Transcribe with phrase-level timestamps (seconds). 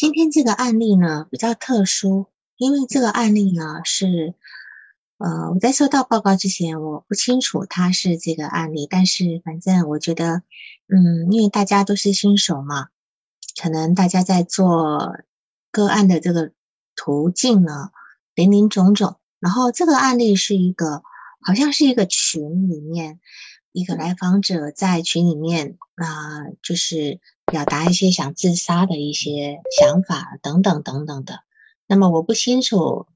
[0.00, 4.32] 今天这个案例呢比较特殊，因为这个案例呢是，
[5.18, 10.42] 呃，我在收到报告之前我不清楚它是这个案例，但是反正我觉得，
[10.88, 12.88] 嗯，因为大家都是新手嘛，
[13.62, 15.18] 可能大家在做
[15.70, 16.52] 个案的这个
[16.96, 17.90] 途径呢
[18.34, 21.02] 林林总总，然后这个案例是一个
[21.42, 23.20] 好像是一个群里面
[23.70, 27.20] 一个来访者在群里面啊，就是。
[27.50, 31.40] 表达一些想自杀的一些想法等等等等的，
[31.86, 33.06] 那么我不清楚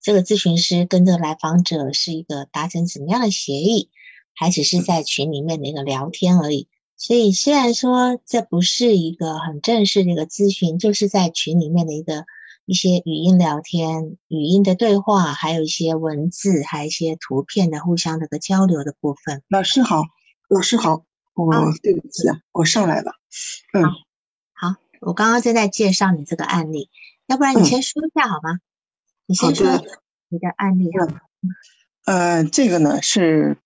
[0.00, 3.90] 这个咨询师跟这个来访者是一个达成什么样的协议，
[4.34, 6.68] 还只是在群里面的一个聊天而已。
[6.96, 12.24] 所以虽然说这不是一个很正式的一个咨询，就是在群里面的一个
[12.66, 19.42] 一些语音聊天、语音的对话，还有一些文字，还有一些图片的互相的个交流的部分。
[19.48, 20.02] 老师好，
[20.48, 21.04] 老师好。
[21.34, 23.12] 我对不起啊，我上来了。
[23.72, 23.82] 嗯，
[24.52, 26.90] 好，我刚刚正在介绍你这个案例，
[27.26, 28.60] 要不然你先说一下好吗？
[29.26, 29.66] 你先说
[30.28, 30.90] 你的案例。
[32.04, 33.56] 呃，这个呢是，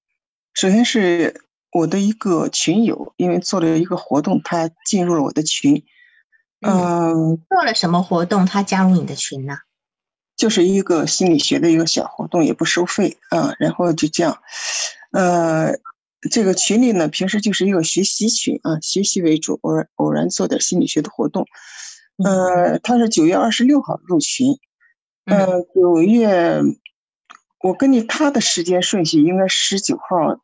[0.55, 5.85] 首先是我的一个群友，因为做了一个活动，他进入了我的群。
[6.61, 8.47] 嗯，做了什么活动？
[8.47, 9.59] 他加入你的群呢？
[10.37, 13.53] 就是一个心理学的一个小活动，也不收费啊。
[13.59, 14.41] 然后就这样，
[15.13, 15.79] 呃。
[16.29, 21.47] 这个群里呢，平时就是一个学习群啊，学习为主，偶然偶然做点心理学的活动。
[22.23, 24.59] 呃，他是九月二十六号入群，
[25.25, 26.61] 嗯，九月，
[27.61, 30.41] 我根据他的时间顺序，应该十九号，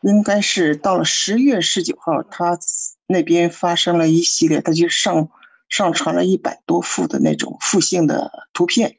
[0.00, 2.58] 应该是到了十月十九号，他
[3.06, 5.30] 那边发生了一系列，他就上
[5.68, 8.96] 上传了一百多幅的那种复性的图片，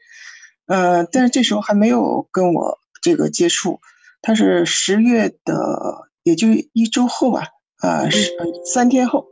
[0.67, 3.81] 呃，但是这时候还没有跟我这个接触。
[4.25, 8.31] 他是十月的，也就一周后吧，啊，十
[8.65, 9.27] 三天后，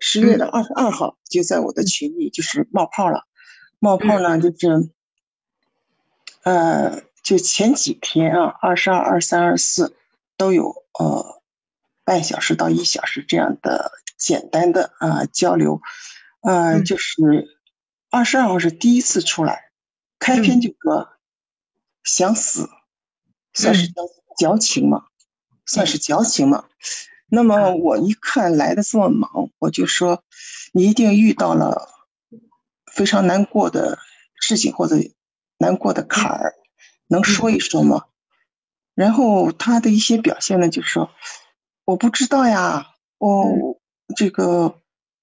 [0.00, 3.26] 十月的二十二号就在我的群里就是冒泡了，
[3.78, 4.90] 冒泡呢就是，
[6.42, 9.94] 呃，就前几天啊，二十二、二三、二四
[10.38, 11.42] 都有呃
[12.02, 15.82] 半小时到一小时这样的简单的啊交流，
[16.40, 17.58] 呃，就是
[18.08, 19.70] 二十二号是第一次出来，
[20.18, 21.10] 开篇就说
[22.02, 22.70] 想死，
[23.52, 24.19] 算是想死。
[24.40, 25.02] 矫情嘛，
[25.66, 26.64] 算是矫情嘛。
[27.28, 30.24] 那么我一看来的这么忙，我就说
[30.72, 31.90] 你一定遇到了
[32.90, 33.98] 非常难过的
[34.40, 34.96] 事情或者
[35.58, 36.54] 难过的坎儿，
[37.06, 38.04] 能说一说吗？
[38.94, 41.10] 然后他的一些表现呢，就说
[41.84, 42.86] 我不知道呀，
[43.18, 43.78] 我
[44.16, 44.74] 这个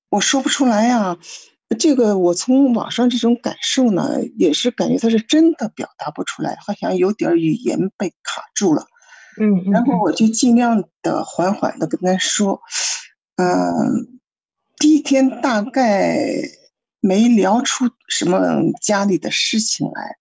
[0.09, 1.17] 我说不出来呀。
[1.79, 8.85] 这个我从网上这种感受呢，也是感觉他是真的表达不出来，好像有点语言被卡住了。
[9.39, 12.59] 嗯，然后我就尽量的缓缓的跟他说，
[13.35, 14.19] 嗯，
[14.77, 16.25] 第一天大概
[16.99, 18.39] 没聊出什么
[18.81, 20.17] 家里的事情来，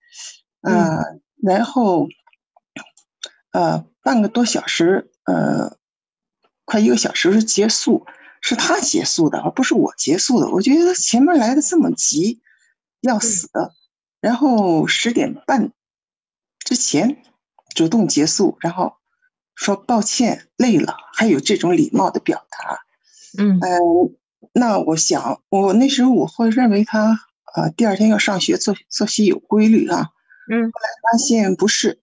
[0.61, 2.09] 嗯，然后，
[3.53, 5.79] 呃，半个多小时，呃，
[6.67, 8.07] 快一个小时结束，
[8.43, 10.51] 是他结束的，而不是我结束的。
[10.51, 12.43] 我觉得前面来的这么急，
[13.01, 13.73] 要死的，
[14.21, 15.73] 然后十点半
[16.59, 17.23] 之前
[17.75, 18.93] 主动结束，然后。
[19.57, 22.81] 说抱歉，累了，还有这种礼貌的表达，
[23.39, 23.79] 嗯，呃，
[24.53, 27.19] 那我想，我那时候我会认为他，
[27.57, 30.11] 呃，第二天要上学，作作息有规律啊，
[30.51, 32.01] 嗯，后来发现不是，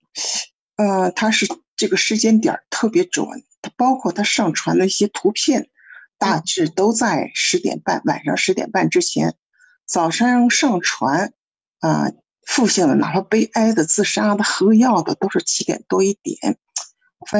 [0.75, 1.47] 呃，他是
[1.77, 3.27] 这个时间点特别准，
[3.61, 5.69] 他包括他上传的一些图片，
[6.17, 9.35] 大致都在十点半，晚上十点半之前，
[9.85, 11.33] 早上上传，
[11.79, 12.11] 啊，
[12.47, 16.57] 负性的，哪怕悲哀的、自杀的、喝药的，都是七点多一点。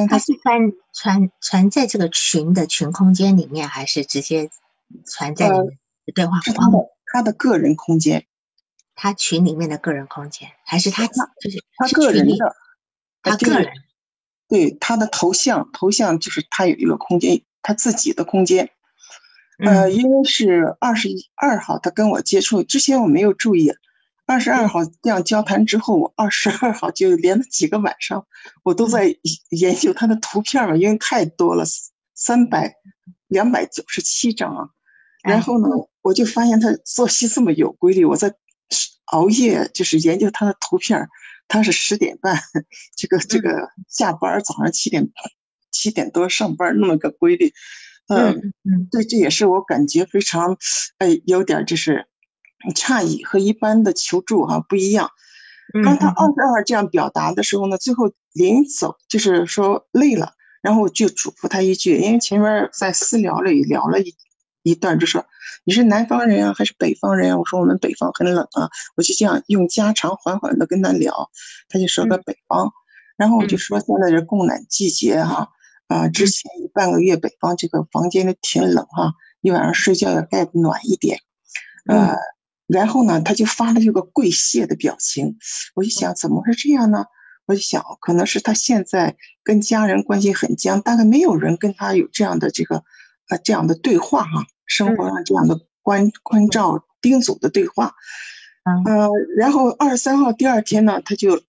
[0.08, 4.50] 他是传传传在这个群的群空间里面，还是直接
[5.06, 5.66] 传在你们
[6.06, 6.70] 的对话框？
[7.06, 8.26] 他的个人空间，
[8.94, 12.56] 他群里面的个人空间，还是他就是他个人的？
[13.22, 13.72] 他个人
[14.48, 18.70] 对他的头像，头像就是他有一个空间，他自己的空间。
[19.58, 23.72] 呃，因为是二十一二号，他跟我接触之前，我没有注意。
[24.26, 28.26] 二十二号这样交谈之后，我二十二号就连了几个晚上，
[28.62, 29.14] 我都在
[29.50, 31.64] 研究他的图片嘛，因为太多了，
[32.14, 32.74] 三百
[33.26, 34.68] 两百九十七张啊。
[35.22, 35.68] 然后呢，
[36.00, 38.34] 我就发现他作息这么有规律，我在
[39.12, 41.06] 熬夜就是研究他的图片。
[41.46, 42.40] 他是十点半
[42.96, 45.10] 这个这个下班，早上七点
[45.70, 47.52] 七点多上班，那么个规律。
[48.08, 50.56] 嗯嗯，对，这也是我感觉非常
[50.96, 52.06] 哎有点就是。
[52.74, 55.10] 诧异和一般的求助哈不一样。
[55.84, 60.32] 当他二十二这样表达的时候呢，最后临走就是说累了，
[60.62, 64.14] 然后就嘱咐他一句，因为前面在私聊里聊了一
[64.62, 65.24] 一段，就说
[65.64, 67.38] 你是南方人啊，还是北方人啊？
[67.38, 71.30] 我说我们北方很冷啊，我就这样用家常缓缓的跟他聊，
[71.68, 72.70] 他就说个北方，
[73.16, 75.48] 然后我就说现在是供暖季节哈，
[75.88, 81.18] 啊，之前半个月北方这个房间里挺冷哈，一晚上睡觉要盖暖一点，
[81.86, 82.16] 呃，
[82.66, 85.38] 然后呢，他就发了这个跪谢的表情，
[85.74, 87.06] 我就想怎么会这样呢？
[87.46, 92.84] 我就想，可能是他现在跟家人关系很僵，大概没有人跟他有这样的这个，
[93.28, 97.94] 呃，这样的对话哈，生活上这样的关关照叮嘱的对话，
[98.86, 101.42] 呃，然后二十三号第二天呢，他就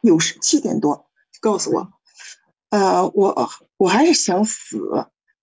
[0.00, 1.08] 有时七点多
[1.40, 1.92] 告诉我，
[2.70, 4.80] 呃，我我还是想死，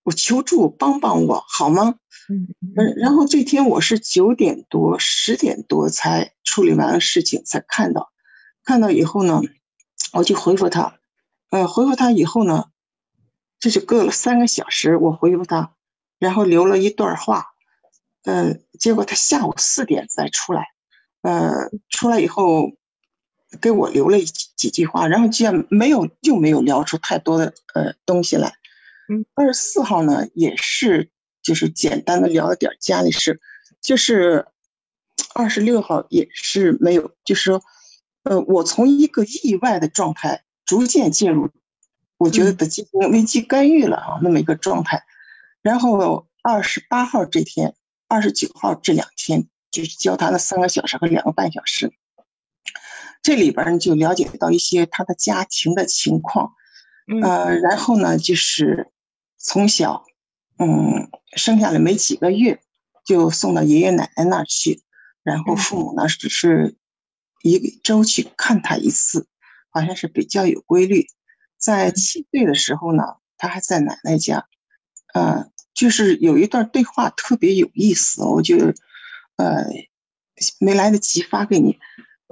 [0.06, 1.96] 我求助帮帮我好吗？
[2.28, 8.12] 嗯嗯，然后这天我是九点多十点多才处理完了事情才看到。
[8.62, 9.42] 看到以后呢，
[10.12, 11.00] 我就回复他，
[11.50, 12.66] 呃，回复他以后呢，
[13.58, 15.74] 这就隔了三个小时，我回复他，
[16.20, 17.46] 然后留了一段话，
[18.22, 20.68] 呃，结果他下午四点再出来，
[21.22, 22.70] 呃，出来以后
[23.60, 28.52] 给我留了几几句话，然后既然没有，又没有聊出太多的呃东西来。
[29.08, 31.10] 嗯，二十四号呢，也是
[31.42, 33.40] 就是简单的聊了点家里事，
[33.80, 34.46] 就是
[35.34, 37.62] 二十六号也是没有，就是说。
[38.28, 41.48] 呃，我从一个意外的状态逐渐进入，
[42.18, 45.04] 我觉得的进行危机干预了啊，那么一个状态。
[45.62, 47.76] 然后二十八号这天，
[48.08, 51.92] 二十九号这两天就是交谈了三个小时和两个半小时，
[53.22, 56.54] 这里边就了解到一些他的家庭的情况，
[57.22, 58.90] 呃，然后呢就是
[59.36, 60.04] 从小，
[60.58, 62.60] 嗯，生下来没几个月
[63.04, 64.82] 就送到爷爷奶奶那儿去，
[65.22, 66.76] 然后父母呢只是。
[67.42, 69.28] 一个周去看他一次，
[69.70, 71.06] 好像是比较有规律。
[71.56, 73.04] 在七岁的时候呢，
[73.36, 74.48] 他还在奶奶家，
[75.14, 78.56] 呃，就是有一段对话特别有意思，我就
[79.36, 79.64] 呃
[80.58, 81.78] 没来得及发给你。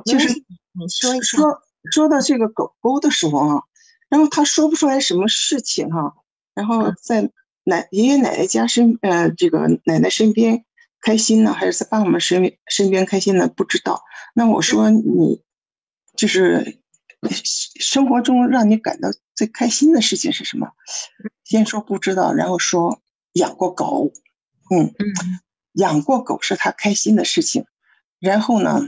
[0.04, 0.26] 就是
[0.72, 1.62] 你说说
[1.92, 3.62] 说到这个狗狗的时候啊，
[4.08, 6.16] 然后他说不出来什么事情哈，
[6.54, 7.30] 然后在
[7.64, 10.64] 奶爷爷奶奶家身呃这个奶奶身边。
[11.06, 13.46] 开心呢，还是在爸爸妈身身边开心呢？
[13.46, 14.02] 不知道。
[14.34, 15.42] 那我说你，
[16.16, 16.78] 就是
[17.78, 20.70] 生活中让你感到最开心的事情是什么？
[21.44, 23.02] 先说不知道，然后说
[23.34, 24.12] 养过狗，
[24.70, 25.12] 嗯嗯，
[25.74, 27.66] 养过狗是他开心的事情。
[28.18, 28.80] 然后呢，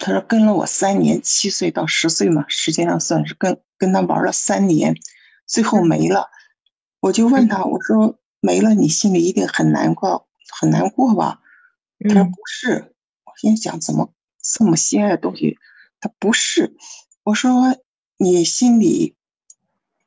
[0.00, 4.96] 他说跟了我三年，七岁到十岁嘛，实际上算是跟跟他玩了三年，
[5.46, 6.28] 最后没了。
[7.06, 10.26] 我就问他，我说没了，你心里一定很难过。
[10.60, 11.40] 很难过吧？
[12.00, 12.94] 他说不是。
[13.24, 14.12] 我心想，怎么
[14.42, 15.56] 这么心爱的东西？
[16.00, 16.76] 他不是。
[17.22, 17.76] 我说
[18.16, 19.14] 你心里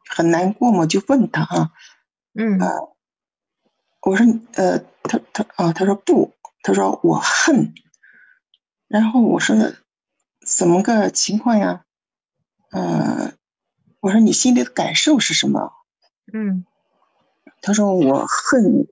[0.10, 0.86] 很难过吗？
[0.86, 1.72] 就问他哈。
[2.34, 2.60] 嗯。
[4.02, 4.26] 我说
[4.56, 6.34] 呃，他他啊，他说不。
[6.64, 7.74] 他说我恨。
[8.90, 9.56] 然后我说
[10.46, 11.86] 怎么个情况呀？
[12.72, 13.38] 嗯。
[14.02, 15.72] 我说你心里的感受是什么？
[16.34, 16.66] 嗯。
[17.62, 18.88] 他说我恨。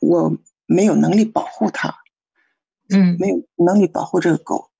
[0.00, 1.92] 我没有能力保护它，
[2.88, 4.70] 嗯，没有能力保护这个狗，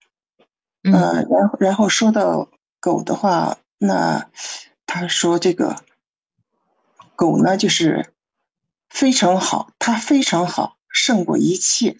[0.84, 4.30] 嗯，然后然后说到狗的话，那
[4.86, 5.82] 他说这个
[7.16, 8.14] 狗呢，就是
[8.88, 11.96] 非常好，它非常好，胜过一切。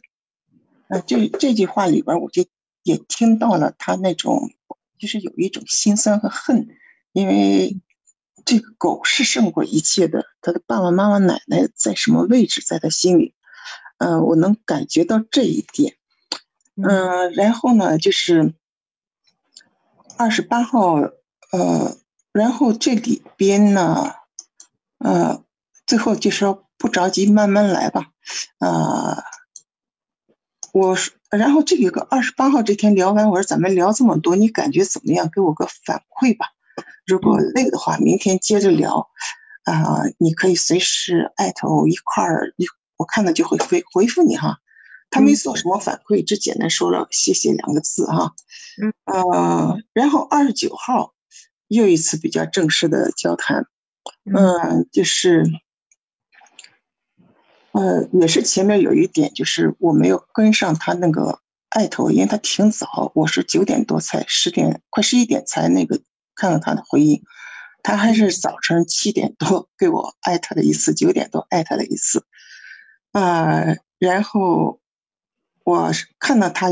[0.87, 2.47] 那这这句话里边，我就
[2.85, 4.53] 也听到了他那种，
[4.97, 6.69] 就是有一种心酸和恨，
[7.11, 7.81] 因为。
[8.49, 13.35] 这个狗是胜过一切的，他的爸爸妈妈、奶奶在什么位置，在他心里，
[13.99, 15.99] 嗯，我能感觉到这一点，
[16.83, 18.55] 嗯，然后呢，就是
[20.17, 20.95] 二十八号，
[21.53, 21.99] 呃，
[22.33, 24.15] 然后这里边呢，
[24.97, 25.45] 呃，
[25.87, 28.13] 最后就说不着急，慢慢来吧，
[28.61, 29.25] 啊，
[30.73, 35.29] 我说，然后这有个二十八号这天聊完，我说咱们聊这么多，你感觉怎么样？
[35.31, 36.47] 给我个反馈吧。
[37.07, 39.09] 如果累的话，明天接着聊，
[39.65, 42.67] 啊，你可以随时艾特我一块儿，一
[42.97, 44.59] 我看到就会回回复你哈。
[45.11, 48.35] 他没做什么反馈，只简单说了谢谢两个字哈。
[48.83, 51.15] 嗯，呃，然后二十九号
[51.67, 53.67] 又一次比较正式的交谈，
[54.25, 55.45] 嗯，就是，
[57.73, 66.03] 呃，也是前面有一点就是我没有跟上他那个艾特，因为他挺早，我是九点多才十点快十一点才那个。
[66.39, 67.23] 看到他的回应，
[67.83, 72.25] 他还是早晨七点多 给我艾特了一次，九点多艾特了一次，
[73.11, 73.65] 啊，
[73.99, 74.81] 然后
[75.65, 75.91] 我
[76.21, 76.69] 看到他，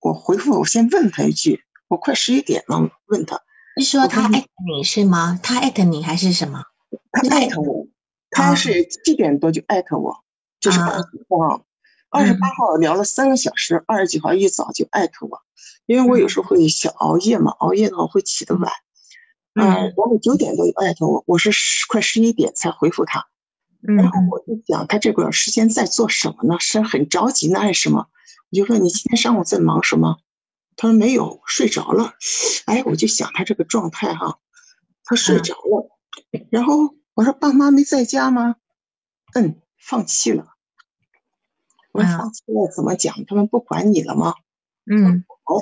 [0.00, 3.40] 我回复我先问他一句，我快十一点了，问他，
[3.76, 5.40] 你说他艾特你是吗？
[5.42, 6.62] 他艾特你还是什么？
[7.10, 7.86] 他艾特我，
[8.30, 10.22] 他是七点多就艾特我，
[10.60, 11.66] 就是二十号，
[12.10, 15.42] 二十八号聊了三个小时，二十九号一早就艾特我，
[15.86, 18.72] 因为我有时候会小熬夜嘛，熬夜的话会起得晚，
[19.54, 23.26] 嗯，然后九点多就艾特我，我是十快十一点才回复他，
[23.80, 26.58] 然后我就讲他这个时间在做什么呢？
[26.60, 28.08] 是很着急呢还是什么？
[28.50, 30.18] 我就问你今天上午在忙什么？
[30.76, 32.14] 他说没有，睡着了。
[32.66, 34.38] 哎，我就想他这个状态哈，
[35.04, 35.90] 他睡着了，
[36.50, 36.96] 然后。
[37.18, 38.54] 我说爸妈没在家吗？
[39.34, 40.54] 嗯，放弃了。
[41.90, 43.24] 我说放弃了怎么讲？
[43.26, 44.34] 他们不管你了吗？
[44.88, 45.56] 嗯，好。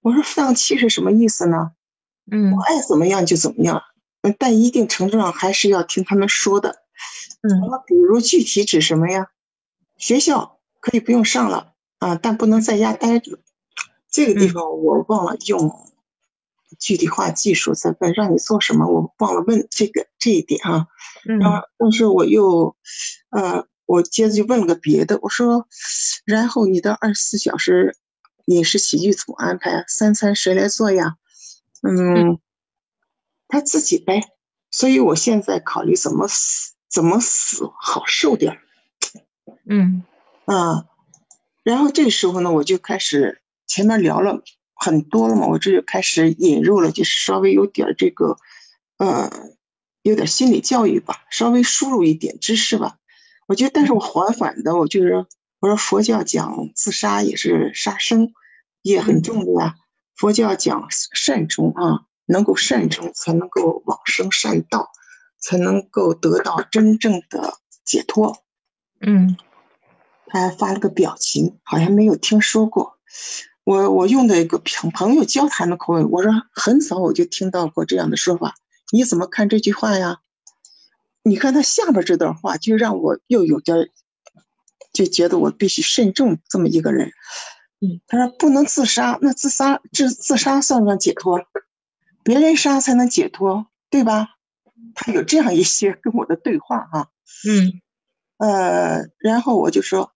[0.00, 1.72] 我说放弃是什么意思呢？
[2.30, 3.82] 嗯，我爱怎么样就怎么样，
[4.38, 6.82] 但一定程度上还是要听他们说的。
[7.42, 7.50] 嗯，
[7.86, 9.28] 比如具体指什么呀？
[9.96, 13.38] 学校可以不用上了啊，但不能在家待着。
[14.10, 15.82] 这个地方我忘了用。
[16.80, 20.88] 具体化技术在问让你做什么，我忘了问这个这一点啊。
[21.28, 21.38] 嗯。
[21.38, 22.76] 然后但是我又，
[23.30, 25.68] 呃，我接着就问了个别的，我说，
[26.24, 27.96] 然后你的二十四小时
[28.46, 29.84] 饮食起居怎么安排？
[29.86, 31.14] 三餐谁来做呀？
[31.82, 32.38] 嗯，
[33.48, 34.22] 他自己呗。
[34.70, 38.58] 所以我现在考虑怎么死，怎么死好受点。
[39.68, 40.04] 嗯。
[40.44, 40.86] 啊，
[41.62, 44.42] 然后这时候呢，我就开始前面聊了。
[44.78, 48.36] 很多了嘛，我这就开始引入了，就是稍微有点这个，
[48.98, 49.30] 呃，
[50.02, 52.98] 有点心理教育吧，稍微输入一点知识吧。
[53.46, 55.24] 我觉得，但是我缓缓的，我就是
[55.60, 58.34] 我说佛教讲自杀也是杀生，
[58.82, 59.76] 也很重的呀。
[60.16, 64.90] 佛教讲善终啊，能够善终才能够往生善道，
[65.38, 68.42] 才能够得到真正的解脱。
[69.00, 69.36] 嗯，
[70.26, 72.98] 他还发了个表情，好像没有听说过。
[73.64, 78.54] 我我用的一个朋朋友交谈的口吻，我说很早我就听到过这样的说法，
[78.92, 80.20] 你怎么看这句话呀？
[81.22, 83.90] 你看他下边这段话，就让我又有点
[84.92, 87.10] 就觉得我必须慎重这么一个人。
[87.80, 91.40] 嗯，他说不能自杀，那自杀自自杀算不算解脱？
[92.22, 94.28] 别人杀才能解脱，对吧？
[94.94, 97.08] 他有这样一些跟我的对话啊。
[97.48, 97.80] 嗯，
[98.38, 100.12] 呃，然后我就说。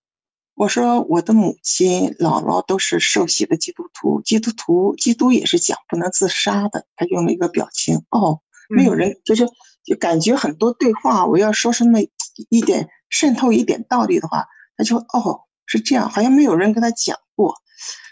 [0.57, 6.85] 我说我的母亲、姥姥都是受洗的基督徒，基督徒基督也是讲不能自杀的。
[6.97, 9.49] 他用了一个表情，哦，没有人就是
[9.83, 12.01] 就感觉很多对话，我要说出那么
[12.51, 17.55] 一点渗透一点道理的话，他就哦是这样，好像没有人跟他讲过。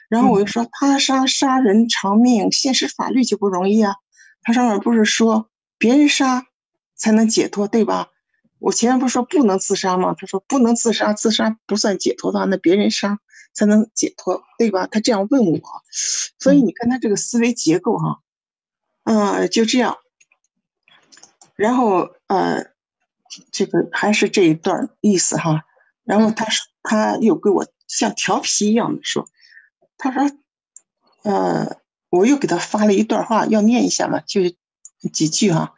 [0.08, 3.96] 然后我就说他杀杀人偿命，现实法律就不容易啊。
[4.42, 6.46] 他上面不是说别人杀
[6.94, 8.08] 才能解脱，对吧？
[8.60, 10.14] 我前面不是说不能自杀吗？
[10.16, 13.18] 他说不能自杀，自杀不算解脱的话，那别人杀
[13.52, 14.86] 才能解脱，对吧？
[14.86, 15.60] 他这样问我，
[16.38, 18.20] 所以你看他这个思维结构哈，
[19.04, 19.98] 嗯，就这样。
[21.54, 22.66] 然后呃，
[23.50, 25.64] 这个还是这一段意思哈。
[26.04, 29.28] 然后他说他又给我像调皮一样的说，
[29.98, 30.30] 他说，
[31.22, 31.76] 呃，
[32.08, 34.40] 我又给他发了一段话，要念一下嘛，就
[35.12, 35.74] 几句哈。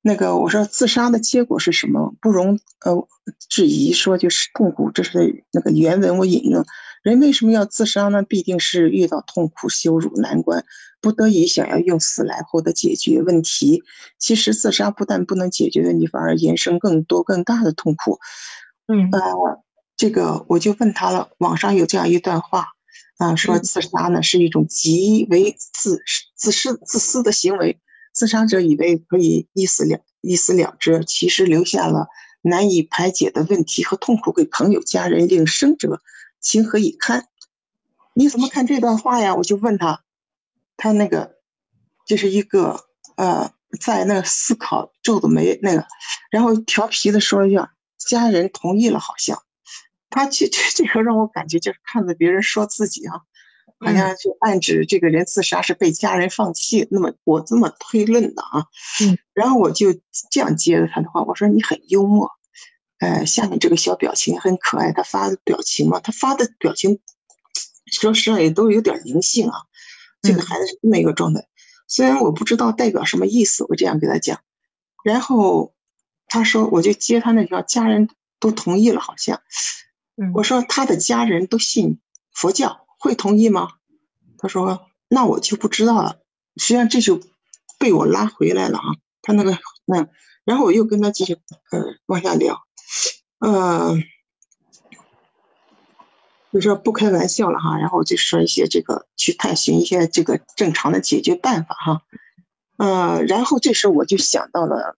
[0.00, 2.14] 那个我说自杀的结果是什么？
[2.20, 3.06] 不容呃
[3.48, 4.90] 质疑，说就是痛苦。
[4.90, 6.64] 这是那个原文我引用。
[7.02, 8.22] 人为什么要自杀呢？
[8.22, 10.64] 必定是遇到痛苦、羞辱、难关，
[11.00, 13.84] 不得已想要用死来获得解决问题。
[14.18, 18.18] 其实自杀不但不能解决问题，反而延伸更多更大的痛苦。
[18.86, 19.20] 嗯，呃，
[19.98, 21.30] 这个我就问他了。
[21.38, 22.68] 网上有这样一段话
[23.18, 26.00] 啊，说自杀呢是一种极为自
[26.36, 27.80] 自私自私的行为。
[28.14, 32.06] 自杀者以为可以一死了一死了之，其实留下了
[32.42, 36.00] 难以排解的问题和痛苦给朋友、家人，令生者
[36.40, 37.26] 情何以堪？
[38.14, 39.34] 你怎么看这段话呀？
[39.34, 40.04] 我就问他，
[40.76, 41.36] 他那个
[42.06, 42.84] 就是一个
[43.16, 45.86] 呃，在那思考皱着眉那个，
[46.30, 49.42] 然后调皮的说一下，家人同意了，好像
[50.10, 53.22] 他这这 这个让我感觉就是看着别人说自己啊。
[53.80, 58.66] 好像就暗指这个人自杀是被家人放弃，那么我这么推论的啊，
[59.00, 59.92] 嗯，然后我就
[60.32, 62.28] 这样接着他的话，我说你很幽默，
[62.98, 66.98] 呃，下面这个小表情很可爱，他发的表情嘛，他发的表情，
[67.86, 69.60] 说实话也都有点灵性啊，
[70.22, 71.46] 这个孩子是这么一个状态，
[71.86, 74.40] 虽然我不知道代表什么意思，我这样给他讲，
[75.04, 75.72] 然后
[76.26, 78.08] 他说我就接他那条，家人
[78.40, 79.40] 都同意了，好像，
[80.34, 82.00] 我说他的家人都信
[82.32, 82.84] 佛教。
[83.00, 83.74] 会同意吗？
[84.38, 86.18] 他说：“那我就不知道了。”
[86.58, 87.20] 实际上这就
[87.78, 88.84] 被我拉回来了啊。
[89.22, 90.08] 他那个那，
[90.44, 91.34] 然后我又跟他继续
[91.70, 92.60] 呃往下聊，
[93.38, 93.96] 呃，
[96.52, 97.78] 就说不开玩笑了哈。
[97.78, 102.02] 然后就说一些这个去探寻一些这个正常的解决办法哈。
[102.78, 104.96] 呃，然后这时候我就想到了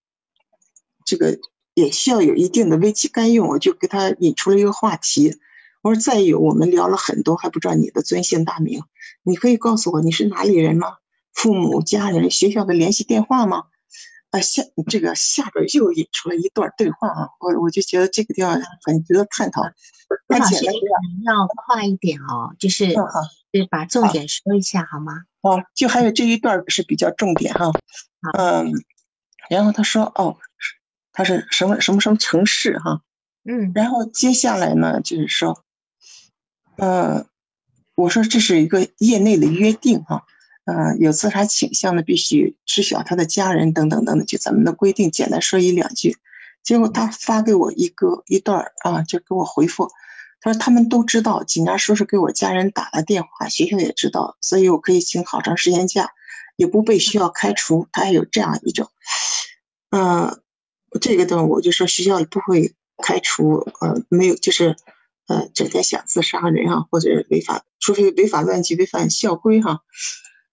[1.04, 1.38] 这个
[1.74, 5.38] 也需要有一定的危机干预，我就给他引出了一个话题。
[5.82, 8.82] 我说再有，我们聊了很多，还不知道你的尊姓大名，
[9.22, 10.96] 你可以告诉我你是哪里人吗？
[11.32, 13.64] 父母、家人、学校的联系电话吗？
[14.30, 19.62] 啊，下这个下边又引出了一段对话啊，我我就觉得这个地方很值得探讨。
[20.28, 20.66] 而且
[21.24, 25.22] 要快一点哦，就是就是把重点说一下好吗？
[25.40, 27.72] 哦，就还有这一段是比较重点哈。
[28.36, 28.72] 嗯，
[29.48, 30.36] 然后他说哦，
[31.20, 33.02] 他是什么什么什么城市哈？
[33.44, 35.62] 嗯，然后接下来呢，就是说，
[36.78, 37.26] 呃，
[37.94, 40.24] 我说这是一个业内的约定哈。
[40.64, 46.16] 呃，有自杀倾向的必须知晓他的家人等等等等，就咱们的规定，简单说一两句。
[46.62, 49.90] 结果他发给我一个一段啊，就给我回复，
[50.40, 56.12] 他说他们都知道，警察叔叔给我家人打了电话，学校也知道，所以我可以请好长时间假，
[56.56, 57.88] 也不被学校开除。
[57.92, 58.88] 他还有这样一种，
[59.90, 60.40] 嗯，
[61.00, 64.76] 这个的我就说学校也不会开除，呃，没有就是，
[65.28, 69.80] 呃，整天想自杀人啊，或者违法，除非违法乱纪、违反校规哈。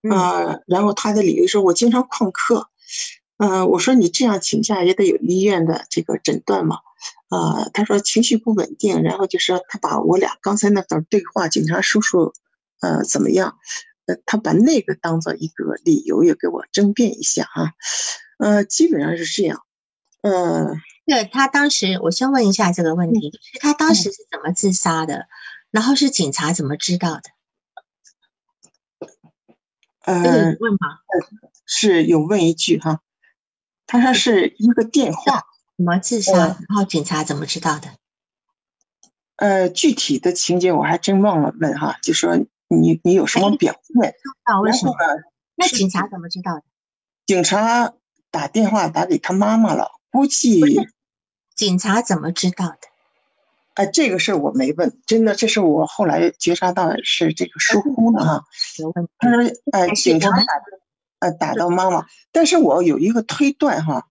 [0.09, 2.69] 啊，然后他的理由说，我经常旷课，
[3.37, 6.77] 呃，我说你这样请假也得有医院的这个诊断嘛，
[7.29, 12.31] 啊，他说情绪不稳定，然后就说他把我俩刚才那段对话，警察叔叔，
[12.79, 13.57] 呃，怎么样？
[14.05, 17.73] 呃，他把那个当做一个理由，也给我争辩一下啊，
[18.37, 19.63] 呃，基本上是这样，
[20.21, 25.27] 嗯，对他当时，我先问一下这个问题，是他当时是怎么自杀的？
[25.71, 27.21] 然后是警察怎么知道的？
[30.01, 30.99] 呃，问吗？
[31.65, 33.01] 是有问一句哈，
[33.85, 35.45] 他说是一个电话，
[35.75, 36.33] 怎么自杀？
[36.33, 37.89] 然后警察怎么知道的？
[39.35, 42.37] 呃，具体的情节我还真忘了问哈，就说
[42.69, 44.15] 你你有什么表现？
[44.63, 44.93] 为什么？
[45.55, 46.63] 那警察怎么知道的？
[47.25, 47.93] 警察
[48.31, 50.63] 打电话打给他妈妈了，估计。
[51.55, 52.77] 警察怎么知道的？
[53.75, 58.43] 哎，这个事儿我没问，真的，这是我后来觉察到是这个疏忽了哈。
[59.19, 60.31] 他说，哎，警察
[61.39, 64.07] 打到妈妈，但是我有一个推断哈，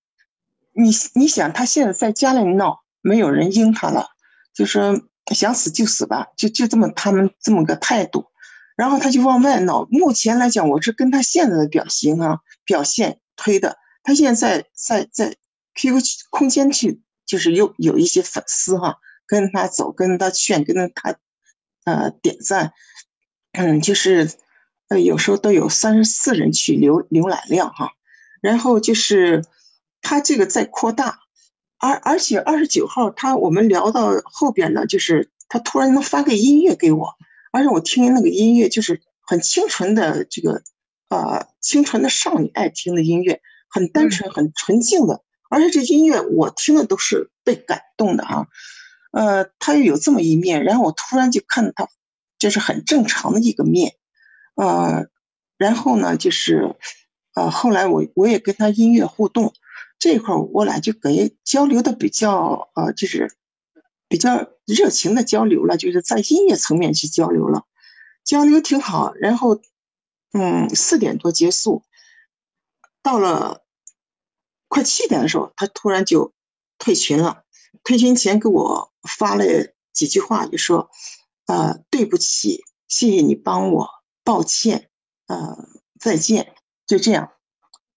[0.73, 4.11] 你你想，他现在在家里闹，没有人应他了，
[4.55, 5.01] 就说
[5.35, 8.27] 想死就死吧，就就这么他们这么个态度，
[8.77, 9.89] 然后他就往外闹。
[9.91, 15.37] 目前来讲，我是跟他现在的表情啊表现推的，他现在在在
[15.77, 18.99] QQ 空间去，就是有有一些粉丝哈。
[19.29, 21.17] 跟他走，跟他劝，跟他，
[21.85, 22.73] 呃，点赞，
[23.51, 24.31] 嗯，就是，
[24.87, 27.91] 呃，有时候都有三十四人去浏浏览量哈，
[28.41, 29.45] 然后就是
[30.01, 31.19] 他这个在扩大，
[31.79, 37.17] 而而且二十九号他我们聊到后边呢，就是他突然能发个音乐给我，
[37.51, 40.63] 而且我听那个音乐就是很清纯的这个，
[41.09, 48.47] 呃，清纯的少女爱听的音乐，很单纯，很纯净的，而且这音乐我听的都是被感动的啊。
[49.13, 51.89] 呃，他又有这么一面，然后我突然就看到他，
[52.39, 53.95] 就是很正常的一个面，
[54.57, 55.07] 呃，
[55.57, 56.77] 然后呢，就是，
[57.35, 59.55] 呃，后来我我也跟他音乐互动，
[59.99, 63.33] 这块我俩就给交流的比较，呃，就是
[64.09, 67.65] 比较热情的交流了，就是在音乐层面去交流了，
[68.23, 69.15] 交流挺好。
[69.15, 69.61] 然后，
[70.33, 71.83] 嗯，四点多结束，
[73.03, 73.63] 到了
[74.69, 76.33] 快七点的时候，他突然就
[76.79, 77.45] 退群了。
[77.85, 79.45] 退群前给我发了
[79.93, 80.91] 几句话，就说
[81.47, 83.89] ：“呃，对不起，谢谢你帮我，
[84.25, 84.89] 抱歉，
[85.29, 85.69] 呃，
[86.01, 86.55] 再见。”
[86.87, 87.33] 就这样，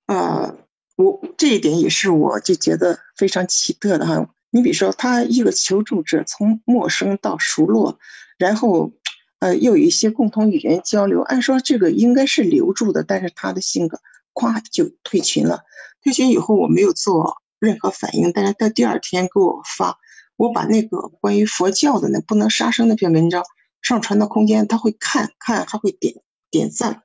[0.08, 0.58] 呃，
[0.96, 4.30] 我这一点也是我就觉得非常奇特的哈。
[4.52, 8.00] 你比如说，他一个求助者从陌生到熟络，
[8.38, 8.92] 然后
[9.40, 14.02] 呃又有一些共同语言交流，按说这个应该是留住的，但是他的性格
[14.34, 15.64] 咵就退群了。
[16.04, 17.42] 退群以后，我没有做。
[17.62, 20.00] 任何反应，但是他第二天给我发，
[20.38, 23.44] 我把那个关于佛教的那不能杀生那篇文章
[23.82, 27.04] 上传到空间，他会看看，还会点点赞。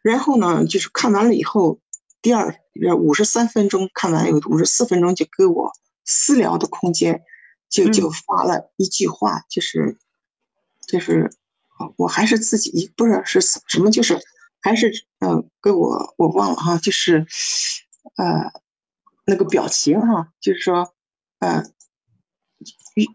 [0.00, 1.80] 然后呢，就是看完了以后，
[2.22, 2.56] 第二
[2.96, 5.72] 五十三分钟看完有五十四分钟就给我
[6.04, 7.24] 私聊的空间，
[7.68, 9.98] 就就发了一句话，就是
[10.86, 11.32] 就是
[11.96, 14.20] 我还是自己不知道是什么，就是
[14.66, 17.26] 还是嗯给我我忘了哈，就是
[18.16, 18.52] 呃。
[19.28, 20.94] 那个表情哈，就是说，
[21.40, 21.64] 呃，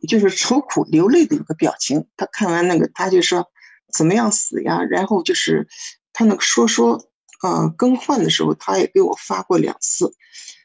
[0.09, 2.05] 就是愁苦流泪的一个表情。
[2.17, 3.47] 他看完那个，他就说
[3.93, 4.83] 怎么样死呀？
[4.83, 5.69] 然后就是
[6.11, 7.07] 他那个说说，
[7.43, 10.13] 呃，更换的时候，他也给我发过两次，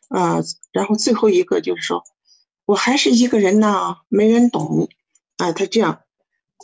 [0.09, 2.03] 呃，然后最后一个就是说，
[2.65, 4.89] 我还是一个人呐，没人懂，
[5.37, 6.01] 啊，他这样，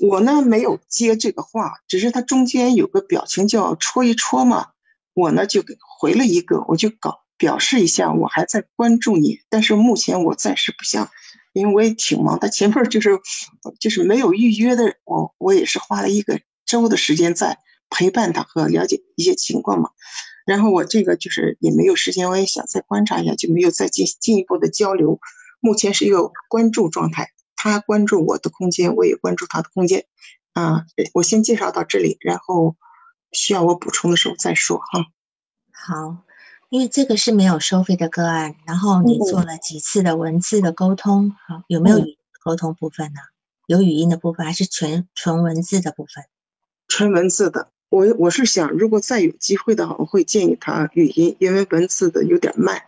[0.00, 4.68] 我呢没有接这个话，只是他中间有个表情叫戳一戳嘛，
[5.14, 7.20] 我呢就给回了一个，我就搞。
[7.38, 11.10] 表示一下，我还在关注你，但是目前我暂时不想，
[11.52, 12.48] 因为我也挺忙的。
[12.48, 13.18] 前面就是
[13.80, 17.58] 就是没有预约的，我我也是花了一个周的时间在
[17.90, 19.90] 陪伴他和了解一些情况嘛。
[20.46, 25.18] 然后我这个就是也没有时间，我也想再观察一下，就没有再进进一步的交流。
[25.58, 30.04] 目前是一个关注状态，他关注我的空间，我也关注他的空间。
[30.52, 32.74] 啊，我先介绍到这里，然后
[33.30, 35.06] 需要我补充的时候再说哈。
[35.70, 36.24] 好，
[36.70, 43.20] 因为这个是没有收费的个案，然后你做了几次的文字的沟通，好，有没有语沟通部分呢？
[43.68, 46.24] 有语音的部分还是全纯文字的部分？
[46.88, 52.82] 纯文字的，我我是想，如果再有机会的话，我会建议他语音，因为文字的有点慢。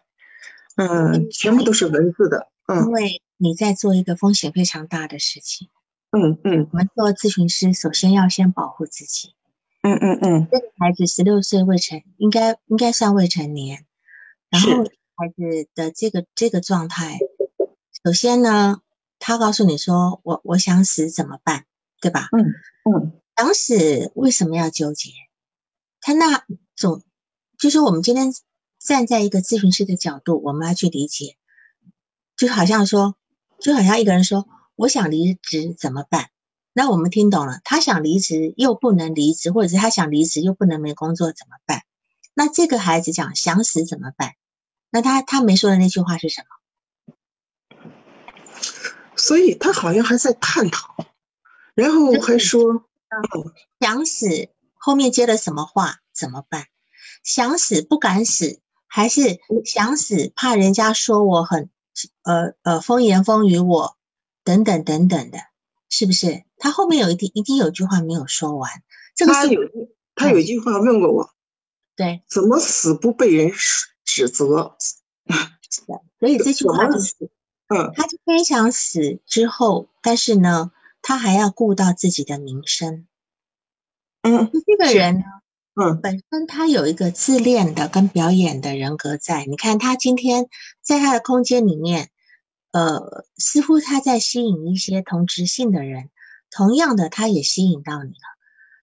[0.75, 2.49] 嗯，全部都是文字的。
[2.67, 5.69] 嗯，因为你在做一个风险非常大的事情。
[6.11, 9.35] 嗯嗯，我们做咨询师，首先要先保护自己。
[9.83, 13.85] 嗯嗯嗯，这个孩子十六岁未成，应该应该算未成年。
[14.49, 14.85] 然后
[15.17, 17.19] 孩子的这个这个状态，
[18.05, 18.81] 首先呢，
[19.19, 21.67] 他告诉你说：“我我想死怎么办？”
[22.01, 22.29] 对吧？
[22.33, 25.11] 嗯嗯，想死为什么要纠结？
[26.01, 26.45] 他那
[26.77, 27.03] 种
[27.59, 28.33] 就是我们今天
[28.79, 31.37] 站在一个咨询师的角度，我们要去理解，
[32.37, 33.17] 就好像说，
[33.61, 34.49] 就好像一个人说。
[34.77, 36.31] 我想离职怎么办？
[36.73, 41.85] 那我们听懂了，他想离职又不能离职，或者是他想离职又不能没工作怎么办？
[42.35, 44.33] 那这个孩子讲想死怎么办？
[44.91, 47.15] 那他他没说的那句话是什么？
[49.15, 50.97] 所以他好像还在探讨，
[51.77, 52.85] 然后还说
[53.79, 56.01] 想死，后面接了什么话？
[56.13, 56.67] 怎么办？
[57.23, 61.71] 想死不敢死，还是想死怕人家说我很
[62.23, 63.97] 呃呃风言风语我？
[64.45, 65.39] 等等等等的，
[65.89, 66.45] 是不是？
[66.59, 68.71] 他后面有一定一定有句话没有说完。
[69.15, 69.61] 这个他有
[70.15, 71.31] 他有一句话问过我，
[71.97, 73.53] 对，怎么死不被人
[74.05, 74.77] 指责？
[75.71, 77.15] 是的，所以这句话就是，
[77.69, 83.07] 嗯，他就非常死之后，但是呢，他还要顾到自己的名声。
[84.21, 85.25] 嗯，这个人呢，
[85.75, 89.45] 嗯，本身他有一个自恋的跟表演的人格在。
[89.45, 90.47] 你看他今天
[90.83, 92.11] 在他的空间里面。
[92.77, 96.11] 呃，似乎他在吸引一些同质性的人，
[96.51, 98.27] 同样的，他也吸引到你了。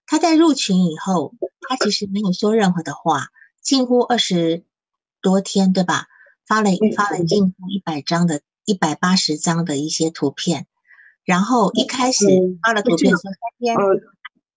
[0.06, 1.34] 他在入群以后，
[1.68, 3.26] 他其实没有说任何的话，
[3.60, 4.64] 近乎二十
[5.20, 6.06] 多天，对吧？
[6.46, 10.66] 发了发了近乎一百张的、一百八十张的一些图片，
[11.26, 12.24] 然后一开始
[12.62, 13.76] 发了图片说三天。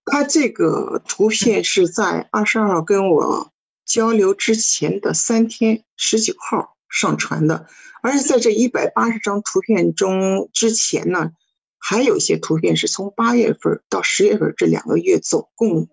[0.06, 3.52] 呃，他这个图片是在二十二号跟我
[3.84, 7.66] 交流之前的三天，十九号上传的。
[8.02, 11.32] 而且在这一百八十张图片中，之前呢，
[11.78, 15.88] 还有一些图片是从八月份到十月份这两个月，总共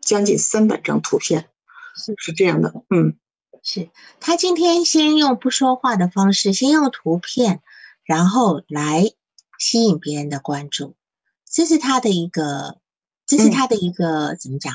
[0.00, 1.50] 将近三百张图片，
[1.94, 2.72] 是是这样的。
[2.88, 3.18] 嗯，
[3.62, 7.60] 是他今天先用不说话的方式，先用图片，
[8.04, 9.10] 然后来
[9.58, 10.94] 吸引别人的关注，
[11.50, 12.78] 这是他的一个，
[13.26, 14.74] 这是他的一个怎么讲？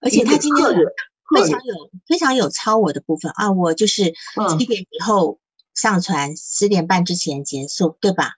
[0.00, 4.12] 而且他今天非常有非常有超我的部分啊，我就是
[4.58, 5.38] 七点以后。
[5.76, 8.32] 上传十点半之前结束，对吧？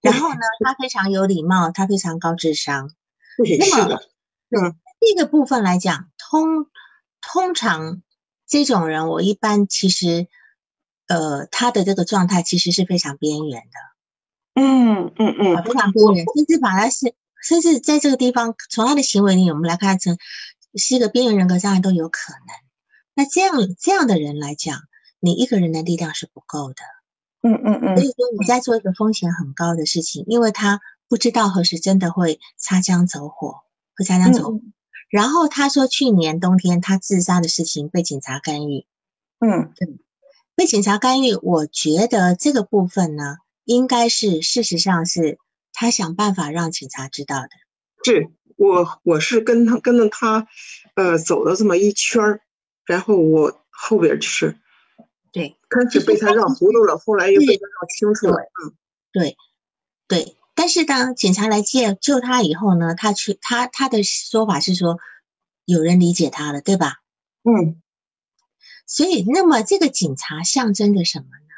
[0.00, 2.90] 然后呢，他非常有礼貌，他非常高智商。
[3.36, 4.00] 那么，
[4.48, 6.64] 嗯，这个部分来讲，通
[7.20, 8.02] 通常
[8.46, 10.28] 这种人，我一般其实，
[11.08, 14.62] 呃，他的这个状态其实是非常边缘的。
[14.62, 17.14] 嗯嗯嗯，非常边缘，甚至把他是，
[17.48, 20.18] 甚至在这个地方，从他的行为里，我们来看成
[20.74, 22.54] 是一个边缘人格障碍都有可能。
[23.14, 24.82] 那这样这样的人来讲。
[25.20, 26.76] 你一个人的力量是不够的，
[27.42, 33.62] 嗯嗯嗯，所以说你在做一个风险很高的事情，因为他不知道何时真的会擦枪走火，
[33.96, 34.60] 会擦枪走火。
[35.10, 38.86] 然后他说去年冬天他自杀的事情被警察干预，
[39.40, 39.88] 嗯，对，
[40.54, 45.40] 被警察干预，我觉得这个部分呢，应该是事实上是
[45.72, 47.48] 他想办法让警察知道的。
[48.04, 50.46] 是我我是跟他跟着他，
[50.94, 52.40] 呃，走了这么一圈儿，
[52.84, 54.58] 然后我后边就是。
[55.30, 58.36] 对，开始被他绕糊涂了，后来又被他绕清楚了。
[58.64, 58.74] 嗯，
[59.12, 59.36] 对，
[60.08, 60.36] 对。
[60.54, 64.98] 但是当警察来救救他以后呢，他去他他的说法是说
[65.64, 66.96] 有人理解他了，对吧？
[67.44, 67.80] 嗯。
[68.86, 71.54] 所以，那么这个警察象征着什么呢？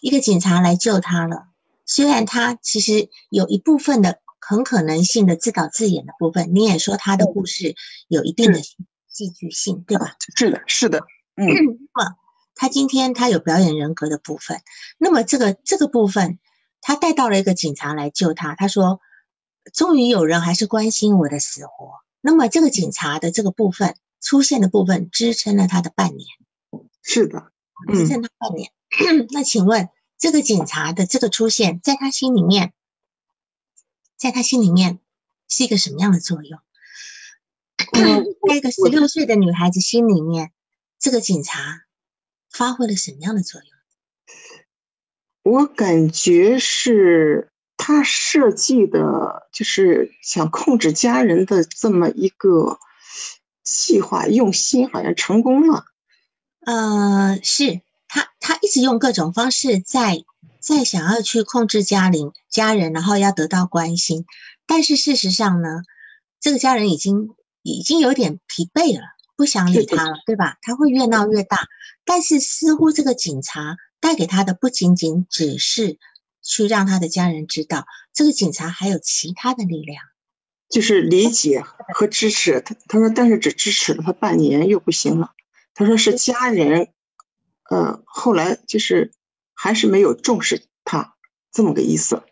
[0.00, 1.48] 一个警察来救他了，
[1.86, 7.74] 虽然他其实有一部分的很可能性的自导自演的部分，你也说他的故事
[8.08, 10.16] 有一定的戏剧性，对吧？
[10.36, 11.06] 是的，是的。
[11.36, 12.16] 嗯，那么
[12.54, 14.60] 他今天他有表演人格的部分，
[14.98, 16.38] 那么这个这个部分，
[16.80, 18.54] 他带到了一个警察来救他。
[18.54, 19.00] 他说，
[19.72, 21.92] 终于有人还是关心我的死活。
[22.20, 26.26] 那么这个警察的这个部分出现的部分，支撑了他的半年，
[27.02, 27.52] 是的，
[27.92, 28.72] 支撑他半年。
[29.30, 32.72] 那请问这个警察的这个出现，在他心里面，
[34.16, 35.00] 在他心里面
[35.48, 36.60] 是一个什么样的作用？
[38.48, 40.52] 在一个十六岁的女孩子心里面，
[40.98, 41.84] 这个警察
[42.50, 43.70] 发挥了什么样的作用？
[45.42, 52.80] 我感觉是他设计的，就是想控制家人的这么一个
[53.62, 55.84] 计划，用心好像成功了。
[56.60, 60.24] 呃，是他，他一直用各种方式在
[60.60, 64.24] 在想要去控制家庭家人，然后要得到关心。
[64.66, 65.82] 但是事实上呢，
[66.40, 69.04] 这个家人已经已经有点疲惫了，
[69.36, 70.58] 不想理他了，对吧？
[70.62, 71.66] 他会越闹越大。
[72.04, 75.98] 但是似乎这个警察带给他的不仅仅只是
[76.42, 80.02] 去让他的家人知道，这个警察还有其他的力量，
[80.68, 81.64] 就是理解
[81.94, 82.76] 和支持他。
[82.88, 85.32] 他说，但是只支持了他半年又不行了。
[85.74, 86.88] 他说是家人，
[87.70, 89.12] 呃，后来就是
[89.54, 91.14] 还是没有重视他
[91.52, 92.22] 这么个意思。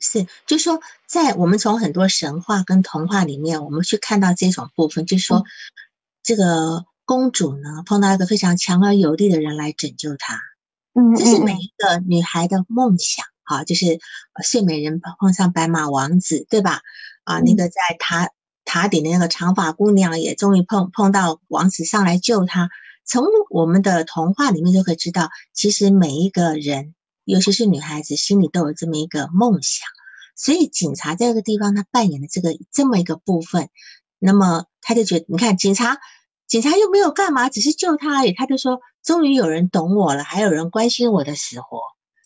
[0.00, 5.44] 是，就说在我们从很多神话跟童话里面，我们去看到这种部分，就是说
[6.22, 10.38] 这个公主呢碰到一个非常强而有力的人来拯救她，
[10.92, 13.98] 嗯，这是每一个女孩的梦想，哈，就是
[14.42, 16.82] 睡美人碰上白马王子，对吧？
[17.24, 18.28] 啊，那个在塔
[18.66, 22.68] 塔顶的那个长发姑娘也终于碰碰到王子上来救她。
[23.04, 29.86] 从我们的童话里面就可以知道，其实每一个人，尤其是女孩子，心里都有这么一个梦想。
[30.34, 33.68] 所以警察在这个地方，他扮演的这个这么一个部分，
[34.18, 35.98] 那么他就觉得，你看，警察，
[36.46, 38.32] 警察又没有干嘛，只是救他而已。
[38.32, 41.80] 他就说，终于有人懂我了，还有人关心我的死活。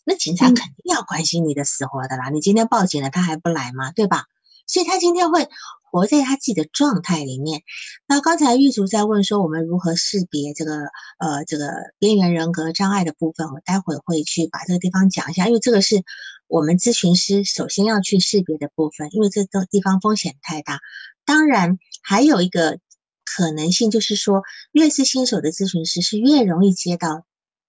[0.05, 2.29] 那警察肯定要关心你的死活的啦。
[2.29, 3.91] 你今天报警了，他还不来吗？
[3.91, 4.25] 对吧？
[4.65, 5.49] 所以他今天会。
[5.91, 7.63] 活在他自己的状态里面。
[8.07, 10.73] 那刚才玉竹在问说，我们如何识别这个
[11.19, 13.47] 呃这个边缘人格障碍的部分？
[13.47, 16.03] 我待会会去把这个地方讲一下，因为这个是
[16.47, 20.79] 我们咨询师首先要去识别的部分，因为这个地方风险太大。
[21.25, 22.79] 当然，还有一个
[23.25, 27.25] 可能性就是说，越是新手的咨询师是越容易接到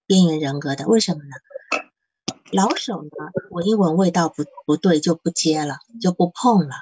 [0.07, 0.87] 边缘人格的。
[0.87, 1.35] 为什么呢？
[2.51, 3.09] 老手呢，
[3.51, 6.75] 闻一闻味道不不对就不接了，就不碰了。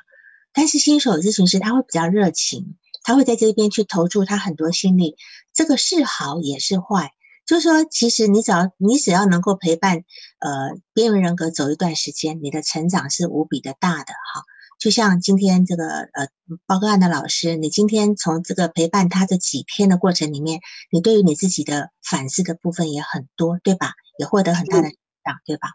[0.54, 5.16] 但是新手咨询师他会比较热情，他会在这边去投注他很多心力，
[5.54, 7.12] 这个是好也是坏。
[7.46, 10.04] 就是说，其实你只要你只要能够陪伴
[10.40, 14.44] 呃边缘人格走一段时间，你的成长是无比的大的哈。
[14.78, 16.28] 就像今天这个呃
[16.68, 23.94] 报告案的老师，你今天从这个陪伴他这几天的过程里面，你对于你自己的反思的部分也很多，对吧？
[24.20, 25.70] 也获得很大的成长，对吧？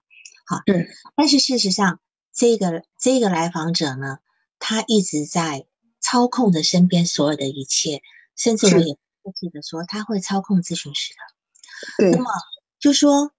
[0.46, 0.86] 好，对。
[1.16, 1.98] 但是事实上，
[2.32, 4.18] 这个这个来访者呢？
[4.66, 5.66] 他一直在
[6.00, 8.00] 操控着身边所有的一切，
[8.34, 11.20] 甚至我也不记得说他会操控咨询师的。
[11.98, 12.30] 对，那么
[12.78, 13.30] 就说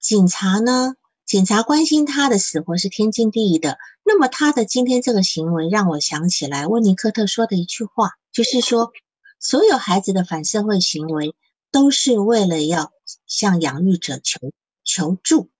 [0.00, 0.94] 警察呢？
[1.26, 3.76] 警察关心他的死活是天经地义的。
[4.02, 8.92] 那么他的今天这个行为让我想起来温尼科特说的一句话，就是说
[9.38, 11.34] 所有孩子的反社会行为
[11.70, 12.92] 都是为了要
[13.26, 14.40] 向养育者求
[14.84, 15.50] 求助，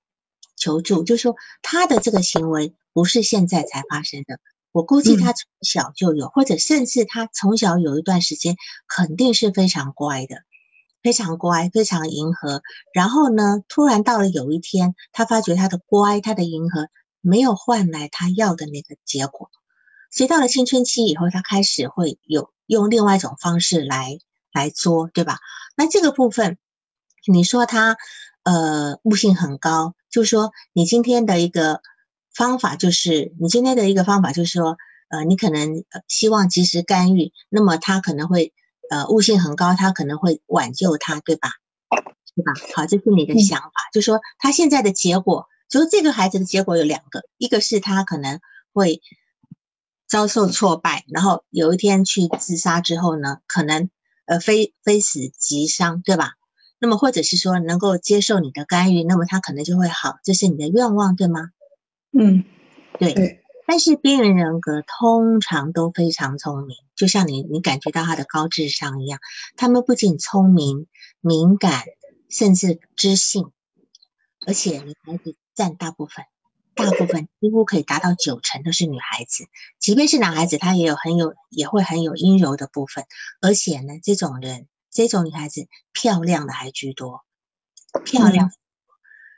[0.57, 4.41] 求助，就是说他的这个行为不是现在才发生的。
[4.73, 8.57] 我估计他从小就有，或者甚至他从小有一段时间
[8.89, 10.37] 肯定是非常乖的，
[11.03, 12.63] 非常乖，非常迎合。
[12.95, 16.89] 然后呢，突然到了有一天，他发觉他的乖，他的迎合
[17.21, 19.51] 没有换来他要的那个结果。
[20.11, 24.19] 所以到了青春期以后，他开始会有用另外一种方式来
[24.55, 25.39] 来作，对吧？
[25.77, 26.57] 那这个部分，
[27.31, 27.99] 你说他
[28.43, 31.83] 呃悟性很高，就说你今天的一个。
[32.35, 38.53] 方法就是你今天的一个方法，就是说，呃，你可能希望及时干预，那么他可能会，
[38.91, 41.51] 呃，悟性很高，他可能会挽救他，对吧？
[42.35, 42.53] 对吧？
[42.75, 48.41] 好，这是你的想法，就说他现在的结果，就是这个孩子的结果有两个，一个是他可能
[48.73, 49.03] 会
[50.09, 53.91] 遭受挫败，然后有一天去自杀之后呢，可能
[54.25, 56.33] 呃非非死即伤，对吧？
[56.79, 61.51] 那么或者是说能够接受你的干预，那么他可能就会好，这是你的愿望，对吗？
[62.13, 62.45] 嗯，
[62.99, 69.19] 对，但是边缘人格通常都非常聪明，就像你你感觉到他的高智商一样，
[69.57, 70.87] 他们不仅聪明、
[71.21, 71.85] 敏感，
[72.29, 73.51] 甚至知性，
[74.47, 76.27] 而且女孩子占大部分，
[76.75, 79.45] 大部分几乎可以达到九成都是女孩子，
[79.79, 83.05] 即便是男孩子，他也有很有也会很有阴柔的部分，
[83.41, 87.25] 而且呢，这种人这种女孩子漂亮的还居多，
[88.05, 88.53] 漂亮。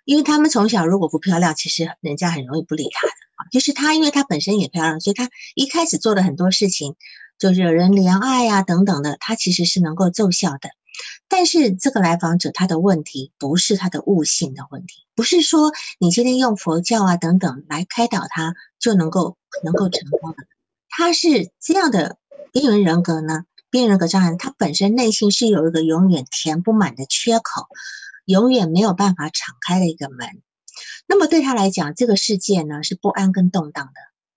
[0.04, 3.48] 因为他们从小如果不漂亮，其实人家很容易不理他的啊。
[3.50, 6.96] 就是他，因为他本身也漂亮，所以他一开始做的很多事情，
[7.38, 10.70] 就惹人怜爱呀等等的，他其实是能够奏效的。
[11.28, 20.36] 但是这个来访者他的问题不是他的悟性的问题，不是说你今天用佛教啊等等来开导他就能够能够成功的。
[20.88, 22.16] 他是这样的
[22.52, 27.66] 边缘人格呢，边缘人格障碍，他本身内心是有一个永远填不满的缺口，
[28.24, 30.42] 永远没有办法敞开的一个门。
[31.06, 33.92] 那么对他来讲，这个世界呢是不安跟动荡的，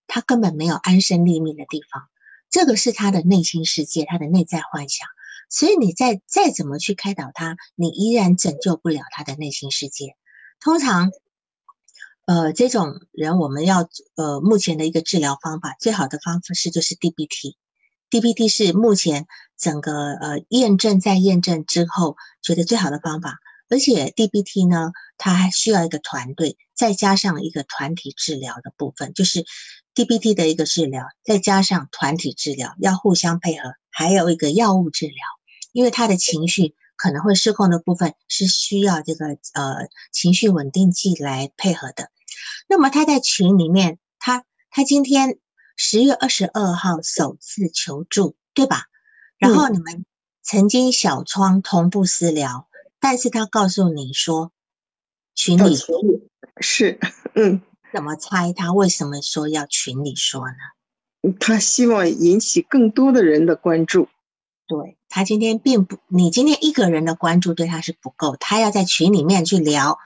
[0.08, 2.04] 他根本没有安身立命的地方。
[2.50, 5.08] 这个是他的内心世界，他的内在幻想。
[5.50, 10.16] 所以你再再怎么去开导他，你依然拯救不了他的内心世界。
[10.60, 11.12] 通常，
[12.26, 17.56] 呃，这种人我们要呃目前的一个治疗方法，最好的方式就是 DBT。
[18.10, 19.26] DBT 是目前
[19.58, 23.38] 整个呃验证再验证之后觉得最好的方法。
[23.70, 29.46] 而且 DBT 呢，它还需要一个团队，再加上一个团体治疗的部分，就是
[29.94, 35.16] DBT 的一个治疗，再加上团体治疗，要互相配合，还有一个药物治疗，
[35.72, 42.10] 因为他的情绪可能会失控的部分是需要这个呃情绪稳定剂来配合的。
[42.68, 45.40] 那么他在群里面，他他今天
[45.76, 48.86] 十月二十二号首次求助，对吧？
[49.38, 50.06] 然后你们
[50.42, 52.67] 曾经小窗同步私聊。
[53.00, 54.52] 但是他告诉你说，
[55.36, 56.02] 群里说
[56.60, 57.00] 是，
[57.36, 57.62] 嗯，
[57.94, 61.32] 怎么猜他为什么说要群里说呢？
[61.40, 64.08] 他希望引起更多的人的关注。
[64.68, 70.00] 对他今天并不，你今天一个人的关注对他是不够，他要在群里面去聊，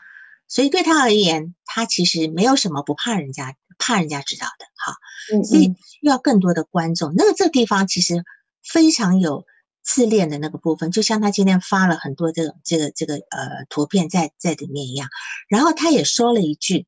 [0.47, 7.13] 所以对他而言，他其实没有什么不怕人家怕人家知道的，哈，所以需要更多的观众。
[7.15, 8.23] 那个这个地方其实
[8.62, 9.45] 非常有。
[9.83, 15.09] 自恋的那个部分，就像他今天发了很多这个这个这个呃图片在在里面一样。
[15.49, 16.85] 然后他也说了一句，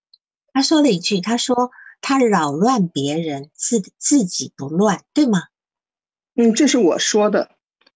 [0.54, 5.44] 他说了一句，他说他扰乱别人，自自己不乱，对吗？
[6.36, 7.50] 嗯，这是我说的，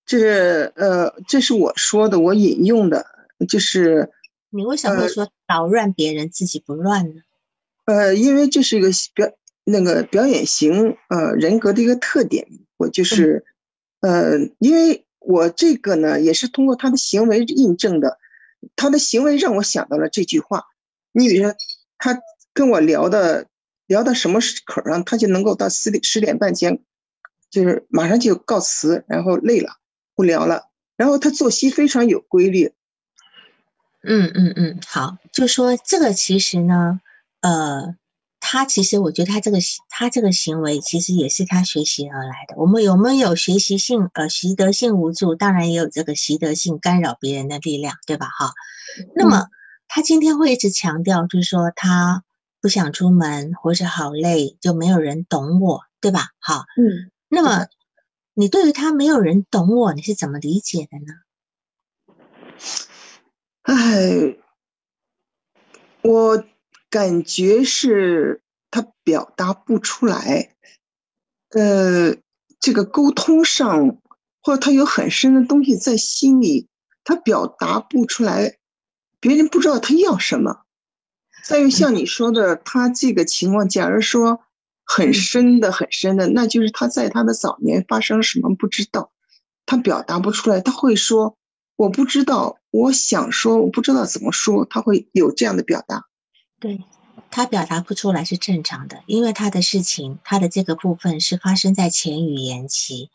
[0.05, 3.05] 这是呃，这是我说的，我引用的，
[3.47, 4.12] 就是
[4.49, 7.21] 你为什么会说扰乱别人，自己不乱呢？
[7.86, 9.31] 呃，因为这是一个表
[9.63, 13.45] 那个表演型呃人格的一个特点，我就是。
[13.99, 18.17] 呃，因为我这个呢，也是通过他的行为印证的。
[18.75, 20.65] 他的行为让我想到了这句话。
[21.12, 21.55] 你比如说，
[21.97, 22.19] 他
[22.53, 23.47] 跟我聊的
[23.86, 26.79] 聊到什么时口上，他就能够到十点十点半前，
[27.49, 29.77] 就是马上就告辞，然后累了
[30.15, 30.69] 不聊了。
[30.95, 32.73] 然后他作息非常有规律。
[34.03, 36.99] 嗯嗯嗯，好，就说这个其实呢，
[37.41, 37.95] 呃。
[38.49, 39.57] 他其实，我觉得他这个
[39.89, 42.55] 他这个行为，其实也是他学习而来的。
[42.55, 45.36] 我们有没有学习性呃习得性无助？
[45.36, 48.27] 当然也有这个习得性干扰别人的力量，对吧？
[48.27, 48.53] 哈。
[49.17, 49.47] 那么
[49.89, 52.23] 他今天会一直强调，就是说他
[52.62, 56.29] 不想出门，或者好累，就没有人懂我，对吧？
[56.39, 56.63] 好。
[56.77, 57.12] 嗯。
[57.27, 57.67] 那么
[58.33, 61.13] 你对于他没有人懂我，你是怎么理解的呢？
[63.63, 64.38] 哎，
[66.01, 66.45] 我。
[66.89, 70.56] 感觉是他表达不出来，
[71.50, 72.15] 呃，
[72.60, 73.97] 这个沟通上，
[74.41, 76.67] 或者他有很深的东西在心里，
[77.04, 78.58] 他表达不出来，
[79.19, 80.63] 别人不知道他要什么。
[81.43, 84.41] 再有像你说的，他这个情况，假如说
[84.84, 89.12] 很深的、很深的，那就是他在他的早年发生什么不知道，
[89.65, 91.38] 他表达不出来，他会说
[91.78, 96.07] 我不知道，我想说我不知道怎么说，他会有这样的表达。
[96.60, 96.84] 对
[97.30, 103.10] 他表达不出来是正常的，因为他的事情，他的这个部分是发生在前语言期，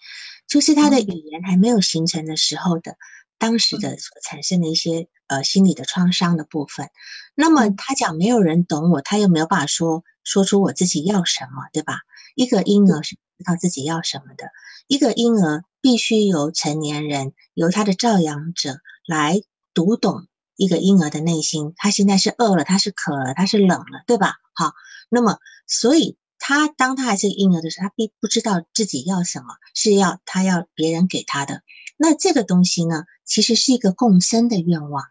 [0.46, 2.96] 就是他的语言还没有形成的时候的，
[3.38, 6.90] 当时的所产生的一些呃心理的创伤的部分。
[7.34, 12.00] 那么他讲没有人懂我，他又没有办法说说出我自己要什么，对吧？
[12.34, 14.50] 一个婴儿是不知道自己要什么的，
[14.86, 19.42] 一个婴儿必须由成年人，由他的照养者来
[19.74, 20.26] 读懂。
[20.56, 24.34] 一个婴儿的内心，他现在是饿了，他是渴了，他是冷了，对吧？
[24.54, 24.74] 好，
[25.08, 31.62] 那么，所以他当他还是婴儿的时候，他并不知道自己要什么，是要他要别人给他的。
[31.96, 35.04] 那这个东西呢，其实是一个共生的愿望，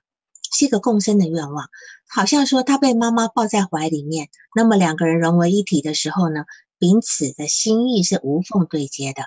[0.53, 1.69] 是一个共生的愿望。
[2.07, 6.45] 好像说他被妈妈抱在怀里面，那么两个人融为一体的时候呢，
[6.77, 9.23] 彼此的心意是无缝对接的，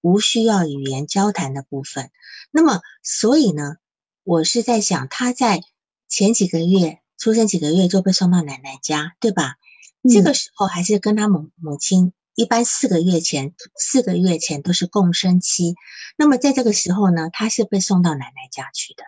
[0.00, 2.10] 无需要语言交谈的部分。
[2.50, 3.76] 那么，所以呢？
[4.24, 5.60] 我是在想，他在
[6.08, 9.56] 前几个月出生几个月就被送到奶奶家，对吧？
[10.10, 15.74] 这个时候还是跟他母母亲，一般四个月前，四个月前都是共生期。
[16.16, 19.04] 那么在这个时候呢，他是被送到奶奶家去的，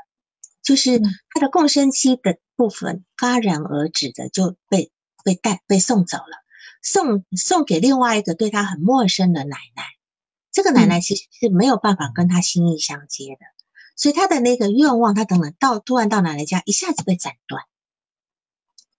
[0.62, 4.90] 就是他的共生期的部分戛然而止的，就被
[5.24, 6.44] 被带被送走了，
[6.82, 9.82] 送送给另外一个对他很陌生的奶奶。
[10.52, 13.55] 这个奶奶其实是没有办法跟他心意相接的。
[13.96, 17.64] 所以他的那个愿望，他等等到突然到奶奶家，一下子被斩断。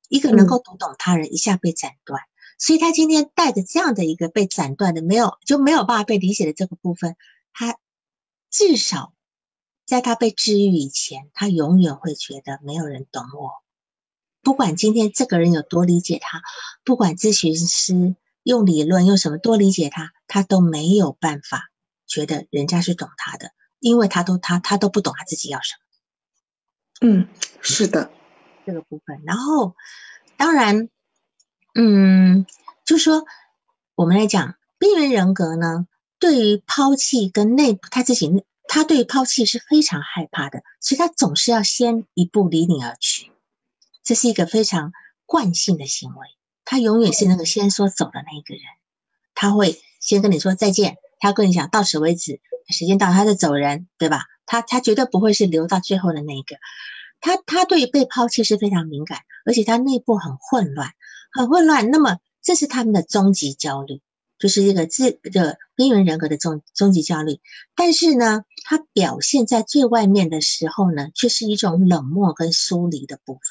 [0.09, 2.21] 一个能够读懂他人，一下被斩断，
[2.57, 7.17] 所以他今天带着这样的一个被斩断的，没有就没有办法被理解的这个部分，
[7.51, 7.77] 他
[8.49, 9.13] 至少
[9.85, 13.51] 在他被治愈以前，他永远会觉得没有人懂我。
[14.41, 16.41] 不管今天这个人有多理解他，
[16.85, 21.69] 不管咨询师用理论用什么多理解他，他都没有办法
[22.05, 25.75] 觉得人家是懂他的，因为他都他他都不懂他自己要什
[27.01, 27.07] 么。
[27.07, 27.27] 嗯，
[27.61, 28.11] 是的。
[28.65, 29.77] 这个部分，然后
[30.35, 30.89] 当然，
[31.73, 32.45] 嗯，
[32.83, 33.25] 就说
[33.95, 35.87] 我们来讲边缘人格呢，
[36.19, 43.31] 对于抛弃跟内他自己，他对抛弃是非常害怕的，所以他总是要先一步离你而去，
[44.03, 44.91] 这是一个非常
[45.25, 46.27] 惯性的行为。
[46.65, 48.63] 他永远是那个先说走的那个人，
[49.33, 52.39] 他会先跟你说再见，他跟你讲到此为止，
[52.69, 54.23] 时间到他就走人，对吧？
[54.45, 56.55] 他他绝对不会是留到最后的那一个。
[57.19, 60.91] 他他对于被抛弃是非常敏感，而且他内部很混乱，
[61.31, 61.89] 很混乱。
[61.89, 64.01] 那么这是他们的终极焦虑，
[64.37, 67.39] 就是一个自的边缘人格的终终极焦虑。
[67.75, 73.41] 但是呢，他表现在最外面的时候呢，却是一种冷漠跟疏离的部分。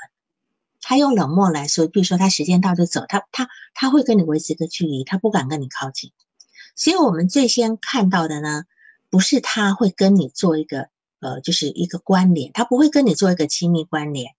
[0.80, 6.12] 他用冷漠来说，比如说他时间到就走，他他他会跟你维持一个距离，他不敢跟你靠近。
[6.76, 8.62] 所以我们最先看到的呢，
[9.10, 10.88] 不是他会跟你做一个。
[11.18, 14.34] 呃，就是一个关联，他不会跟你做一个亲密关联，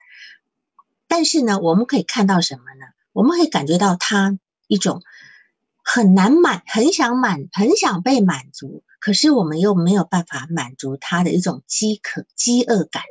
[1.07, 2.85] 但是呢，我们可以看到什么呢？
[3.13, 5.01] 我们可以感觉到他一种
[5.83, 13.01] 很难满、很想满、很想被满足，可是我们又没有办法满足他的一种饥渴、饥饿感。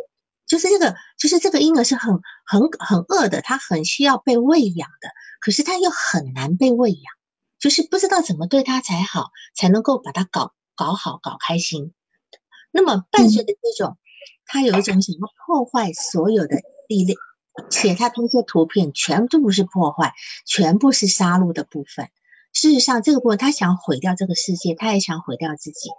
[0.47, 5.11] 就是这个，就是这个婴儿是很、很、很饿的，他很需要被喂养的，
[5.41, 7.03] 可是他又很难被喂养，
[7.59, 11.93] 就是不知道怎么对他才好，才能够把他搞搞好、搞开心。
[12.71, 13.97] 那么伴随着这种，
[14.45, 16.57] 他有一种想要破坏所有的
[16.89, 17.19] 力量，
[17.71, 22.11] 且他这些图片全都不是破坏，全部是杀戮的部分。
[22.53, 25.91] 事实上，这个部分他想毁掉这个世界，他也想毁掉自己。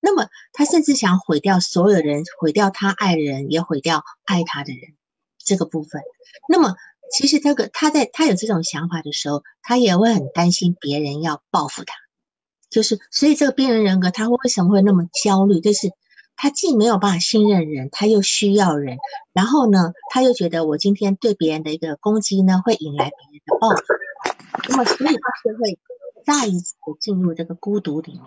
[0.00, 4.96] 那么他甚至想毁掉所有人，毁掉他爱的人，也毁掉爱他的人。
[5.42, 6.02] 这个部分，
[6.48, 6.76] 那么
[7.12, 11.94] 其实这个他在他有这种想法的时候，他也会很担心别人要报复他。
[12.70, 15.60] 就是所以这个病人人格他为什么会那么焦虑？
[15.60, 15.90] 就是。
[16.42, 18.96] 他既没有办法信任人，他又需要人，
[19.34, 23.82] 然后呢，他又觉得我今天对别人的一个攻击呢，会引来别人的报复，
[24.70, 25.78] 那么所以他就会
[26.24, 28.22] 再一次的进入这个孤独里面。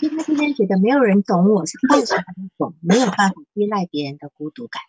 [0.00, 4.82] 因为他今天觉得没有人懂我，是伴随一种没有办法依赖别人的孤独感。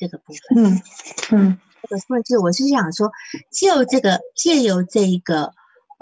[0.00, 0.82] 这个部分，嗯
[1.30, 3.12] 嗯，这个甚至我是想说，
[3.52, 5.52] 就这个借由这一个。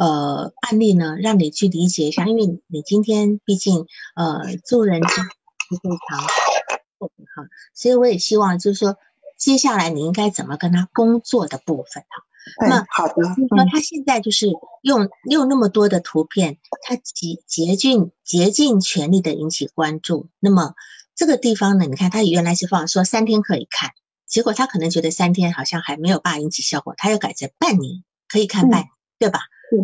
[0.00, 8.96] 呃，案例呢，让你去理解一下，因为你今天毕竟呃助人之非常哈，所以我也希望就是说，
[9.36, 12.68] 接下来你应该怎么跟他工作的部分哈。
[12.68, 14.46] 那好的，就是说他现在就是
[14.82, 20.28] 用用那么多的图片，他竭竭尽竭尽全力的引起关注。
[20.38, 20.76] 那么
[21.18, 23.90] 这个地方呢，你看他原来是放说三天可以看，
[24.24, 28.84] 结果他可能觉得三天好像还没有办法引起效果，他又改成半年可以看半，
[29.18, 29.40] 对吧？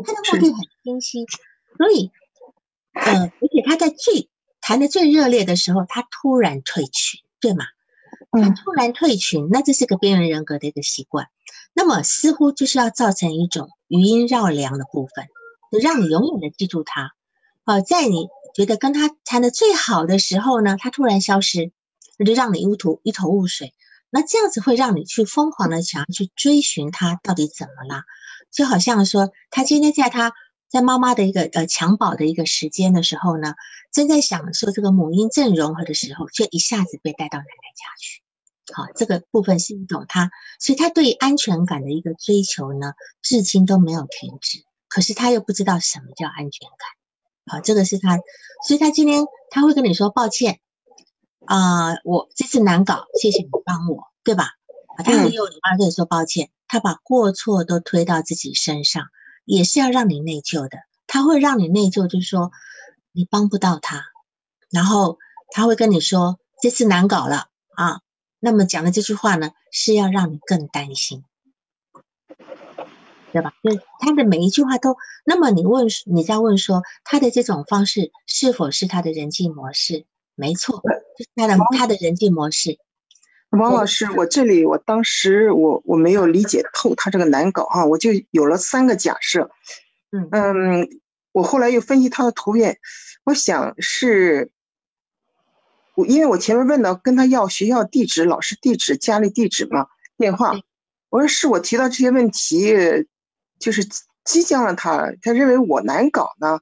[0.06, 1.26] 他的目的很清晰，
[1.76, 2.12] 所以，
[2.92, 4.30] 呃，而且他在最
[4.60, 7.64] 谈的最热烈的时候，他突然退群，对吗？
[8.30, 11.26] 他突然退群，那这是个边缘人格的一个习惯。
[11.72, 15.26] 那么似乎就是要造成一种余音绕梁的部分，
[15.72, 17.10] 就让你永远的记住他。
[17.64, 21.72] 呃，在你觉得跟他谈的最好的时候呢，他突然消失，
[22.16, 23.74] 那就让你一头一头雾水。
[24.10, 28.04] 那这样子会让你去疯狂的想要去追寻他到底怎么了。
[28.52, 30.32] 就好像说，他今天在他
[30.68, 33.54] 在妈妈的一个呃襁褓的一个时间的时候呢，
[33.92, 38.22] 正在享受这个母婴正融合的时候，却一下子被带到奶奶家去。
[38.72, 40.30] 好，这个部分是一种他，
[40.60, 44.64] 所以他对安全感的一个追求呢，至今都没有停止。
[44.88, 47.03] 可是他又不知道什么叫安全感。
[47.46, 48.18] 好，这个是他，
[48.66, 50.60] 所以他今天他会跟你说抱歉
[51.46, 54.50] 啊，我这次难搞，谢谢你帮我，对吧？
[54.96, 56.50] 啊，他很有礼貌跟你说抱歉。
[56.66, 59.04] 他把过错都推到自己身上，
[59.44, 60.78] 也是要让你内疚的。
[61.06, 62.50] 他会让你内疚，就是说
[63.12, 64.02] 你帮不到他，
[64.70, 65.18] 然后
[65.50, 68.00] 他会跟你说这次难搞了啊。
[68.40, 71.22] 那么讲的这句话呢，是要让你更担心，
[73.34, 73.52] 对吧？
[73.64, 74.96] 就他的每一句话都。
[75.24, 80.06] 那么你问，你在问说他的这种方式是否是他的人际模式？
[80.36, 80.80] 没错，
[81.18, 82.78] 就是他的他的人际模式。
[83.50, 89.50] 王老师，我这里我当时我我没有理解透他这个难搞哈，我就有了三个假设，
[90.12, 90.88] 嗯嗯，
[91.32, 92.78] 我后来又分析他的图片，
[93.24, 94.52] 我想是
[95.96, 100.54] 我因为我前面问到跟他要学校地址、老师地址、家里地址嘛，电话，
[101.10, 102.74] 我说是我提到这些问题，
[103.58, 103.86] 就是
[104.24, 106.60] 激将了他，他认为我难搞呢，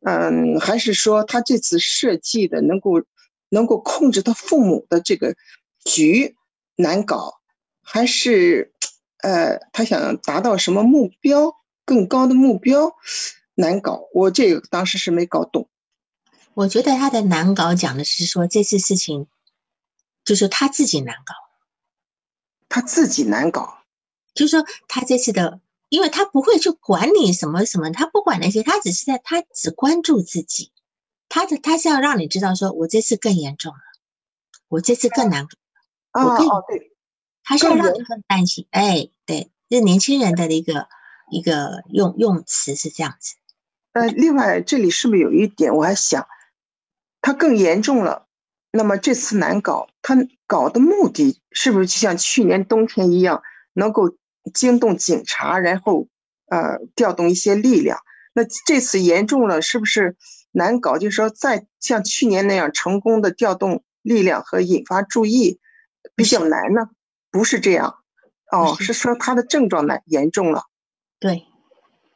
[0.00, 3.02] 嗯，还是说他这次设计的能够
[3.48, 5.36] 能够控制他父母的这个
[5.84, 6.36] 局
[6.76, 7.34] 难搞，
[7.82, 8.72] 还是
[9.18, 12.94] 呃他想达到什么目标更高的目标
[13.54, 14.08] 难搞？
[14.14, 15.68] 我这个当时是没搞懂。
[16.54, 19.26] 我觉得他的难搞讲的是说这次事情，
[20.24, 21.34] 就是他自己难搞，
[22.68, 23.78] 他自己难搞，
[24.34, 25.60] 就是说他这次的，
[25.92, 30.72] 因为他不会去管你什么什么，他不管那些，他只是在他只关注自己，
[31.28, 33.78] 他的他是要让你知道说，我这次更严重了，
[34.68, 35.46] 我这次更难
[36.10, 36.96] 搞，我更对，
[37.44, 40.88] 他是要让你更担心，哎，对，这年轻人的一个
[41.30, 43.34] 一个用用词是这样子。
[43.92, 46.26] 呃，另外这里是不是有一点我还想？
[47.20, 48.28] 他更严重了，
[48.70, 50.16] 那么这次难搞，他
[50.46, 53.42] 搞的目的是不是就像去年冬天一样，
[53.74, 54.16] 能够
[54.52, 56.08] 惊动警察，然后
[56.46, 57.98] 呃调动一些力量？
[58.34, 60.16] 那这次严重了，是不是
[60.50, 60.98] 难搞？
[60.98, 65.60] 就是说，再像去年那样成功的调动力量和引发注意
[66.14, 66.88] 比较难呢？
[67.30, 67.96] 不是这样，
[68.50, 70.64] 哦，是说他的症状难严重了。
[71.20, 71.46] 对，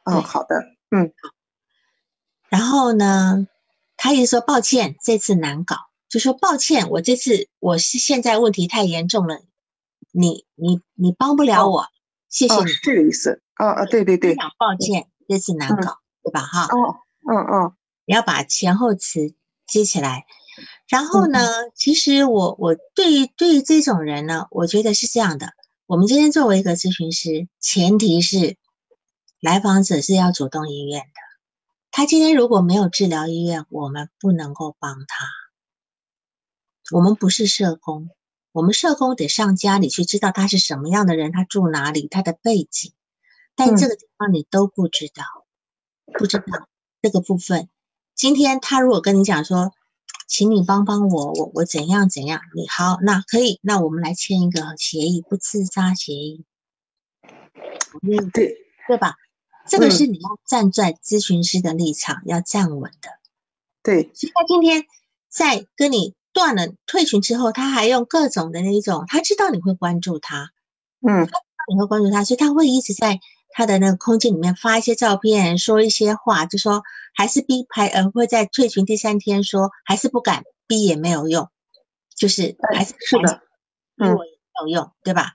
[0.05, 1.13] 嗯，好的，嗯，
[2.49, 3.47] 然后呢？
[3.99, 5.75] 他一说抱歉，这次难搞，
[6.07, 9.39] 就说抱歉，我这次我是现在问题太严重了，
[10.11, 11.87] 你你你帮不了我，
[12.29, 16.41] 谢谢你，是这个意思啊啊，对对对，讲抱歉，这次难搞，对吧？
[16.41, 16.97] 哈，哦，
[17.29, 17.73] 嗯嗯，
[18.05, 19.33] 你要把前后词
[19.65, 20.25] 接起来，
[20.87, 21.39] 然后呢，
[21.75, 25.53] 其实我我对于对于这种人呢，我觉得是这样的，
[25.85, 28.57] 我们今天作为一个咨询师，前提是
[29.39, 31.07] 来访者是要主动意愿的。
[31.91, 35.25] 他今天如果没有治疗意愿，我们不能够帮他。
[36.95, 38.09] 我们不是社工，
[38.57, 42.91] 我们社工得上家里去知道他是什么样的人，他住哪里，他的背景。
[43.53, 45.23] 但这个地方你都不知道，
[46.17, 46.67] 不知道
[46.99, 47.69] 这个部分。
[48.15, 49.73] 今天他如果跟你讲说，
[50.27, 56.43] 请你帮帮我，我我怎样怎样，你好，那可以，那我们来签一个协议，不自杀协议。
[58.01, 59.17] 对对吧？
[59.67, 63.11] 这个是你要站在咨询师的立场，要站稳的。
[63.83, 64.87] 对，所以他今天
[65.29, 70.51] 在跟你断了退群之后，他还用各种的那一种，他知道你会关注他，
[71.01, 71.39] 嗯，他知道
[71.73, 73.19] 你会关注他，所以他会一直在
[73.49, 76.83] 他的那个空间里面发一些照片，说一些话，就说
[77.15, 81.49] 还是逼拍，呃，会在退群第三天说还是不敢逼也没有用，
[82.15, 83.41] 就是还是是的，
[83.97, 84.17] 嗯，没
[84.61, 85.31] 有用，对吧？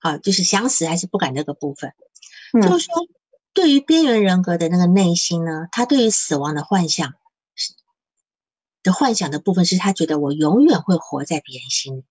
[0.00, 1.92] 好，就是想死还是不敢这个部分，
[2.62, 3.06] 就是说。
[3.56, 7.14] 对于边缘人格的那个内心呢，他对于死亡的幻想是
[8.86, 12.04] 的幻想的部分，是他觉得我永远会活在别人心里，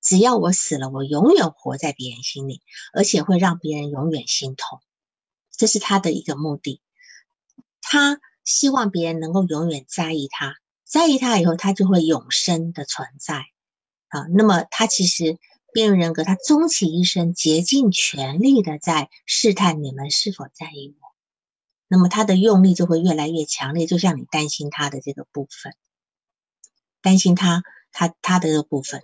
[0.00, 2.62] 只要我死了，我永远活在别人心里，
[2.92, 4.80] 而且会让别人永远心痛，
[5.50, 6.80] 这是他的一个目的。
[7.80, 10.54] 他希望别人能够永远在意他，
[10.84, 13.46] 在意他以后，他就会永生的存在
[14.08, 14.26] 啊。
[14.34, 15.38] 那么他其实。
[15.70, 21.06] 边缘人格，他终其一生竭尽全力的在试探你们是否在意我，
[21.88, 25.74] 那么他的用力就会越来越强烈，就像你担心他的这个部分，
[27.08, 29.00] 担心他他他的这个部分，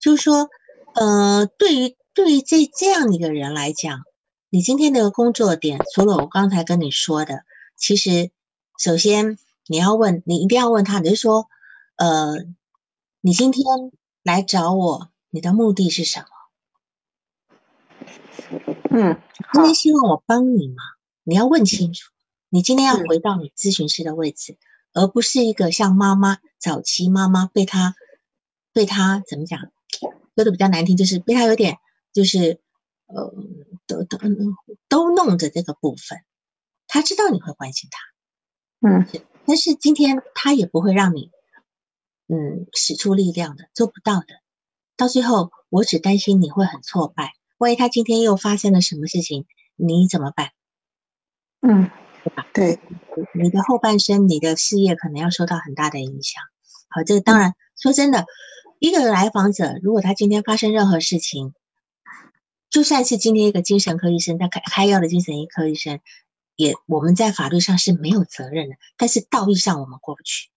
[0.00, 0.50] 就是说，
[0.96, 4.00] 呃，对于对于这这样的一个人来讲，
[4.50, 7.44] 你今天的工作点，除了我刚才跟你说的，
[7.76, 8.32] 其实
[8.76, 9.38] 首先
[9.68, 11.46] 你要问，你一定要问他，你就说，
[11.94, 12.44] 呃，
[13.20, 13.64] 你今天
[14.24, 15.10] 来找我。
[15.30, 16.26] 你的目的是什么？
[18.90, 20.82] 嗯，今天希望我帮你吗？
[21.22, 22.10] 你要问清楚。
[22.48, 24.58] 你今天要回到你咨询师的位置，
[24.94, 27.94] 而不是一个像妈妈早期妈妈被他
[28.72, 29.60] 被他怎么讲，
[30.34, 31.78] 说的比较难听，就是被他有点
[32.12, 32.60] 就是
[33.06, 33.34] 呃
[33.86, 34.18] 都都
[34.88, 36.20] 都弄着这个部分。
[36.86, 39.06] 他知道你会关心他，嗯，
[39.46, 41.30] 但是今天他也不会让你
[42.28, 44.26] 嗯使出力量的，做不到的。
[44.96, 47.32] 到最后，我只担心你会很挫败。
[47.58, 50.52] 万一他今天又发生了什么事情，你怎么办？
[51.62, 51.90] 嗯，
[52.52, 52.78] 对
[53.34, 56.42] 你的后半生，你的事业可能要受到很大的影响。
[56.88, 58.26] 好，这个当然说真的，
[58.78, 61.54] 一个来访者如果他今天发生任何事情，
[62.70, 66.00] 就算是今天一个精神科医生，他开开药的精神科医生，
[66.56, 70.50] 也我们在法律上是没有责任的，但是道义上我们过不去。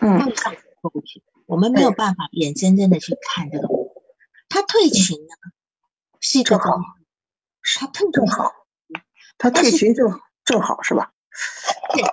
[0.00, 1.22] 嗯，道义上过不去。
[1.46, 3.68] 我们没有办法眼睁睁的去看这个，
[4.48, 5.34] 他退群呢，
[6.20, 6.80] 是一个好，
[7.78, 8.52] 他退正好，
[9.42, 11.10] 他退群正正好是吧？
[11.92, 12.04] 对，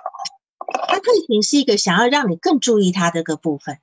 [0.88, 3.78] 他退群是一个想要让你更注意他这个部分，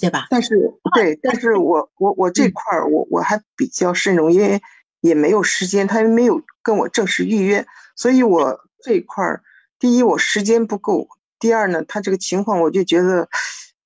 [0.00, 0.26] 对吧？
[0.30, 4.60] 但是对，但是我我我这块儿我我还比较慎重，因为
[5.00, 7.64] 也没有时间，他没有跟我正式预约，
[7.94, 9.44] 所以我这块儿，
[9.78, 11.06] 第一我时间不够，
[11.38, 13.28] 第二呢，他这个情况我就觉得，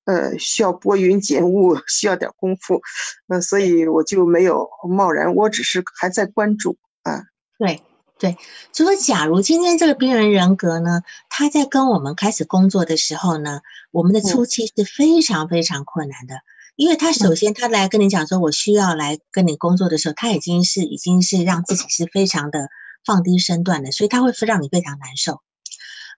[0.05, 2.81] 呃，需要拨云见雾，需要点功夫，
[3.27, 7.25] 呃，所以我就没有贸然，我只是还在关注啊。
[7.59, 7.83] 对。
[8.19, 8.35] 对，
[8.71, 13.61] 就说假如今天这个边缘人格呢，他在跟我们开始工作的时候呢，
[13.91, 16.39] 我们的初期是非常非常困难的，
[16.75, 22.69] 因为他首先他来跟你讲说，我需要来跟你工作的时候，他已经是已经是让自己是非常的
[23.05, 25.43] 放低身段的，所以他会让你非常难受，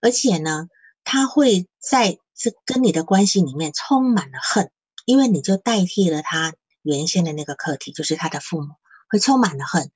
[0.01, 0.69] 而且呢，
[1.03, 4.71] 他会在这跟你的关系里面充满了恨，
[5.03, 8.69] 因为你就代替了他原先的那个课题，就是他的父母，
[9.09, 9.91] 会充满了恨，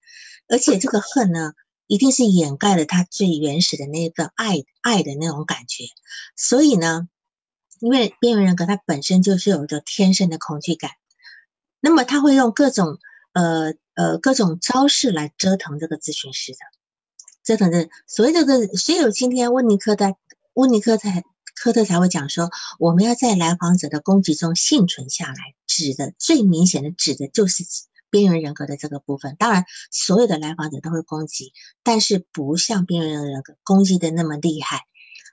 [0.50, 1.54] 而且这个恨呢。
[1.88, 5.84] 一定是掩盖了他最原始的那个爱爱的那种感觉，
[6.36, 7.08] 所以呢，
[7.80, 10.92] 因为边缘人格他本身就是有着天生的恐惧感，
[11.80, 12.98] 那么他会用各种
[13.34, 16.58] 呃呃各种招式来折腾这个咨询师的，
[17.44, 20.16] 折腾的所谓这个，所以有今天温尼科的
[20.54, 21.24] 温尼科才
[21.56, 25.36] 科特才会讲说，我们要在来访者的攻击中幸存下来，
[25.68, 27.64] 指的最明显的指的就是
[28.14, 31.52] 边缘人格的这个部分，当然所有的来访者都会攻击，
[31.82, 34.82] 但是不像边缘人格攻击的那么厉害。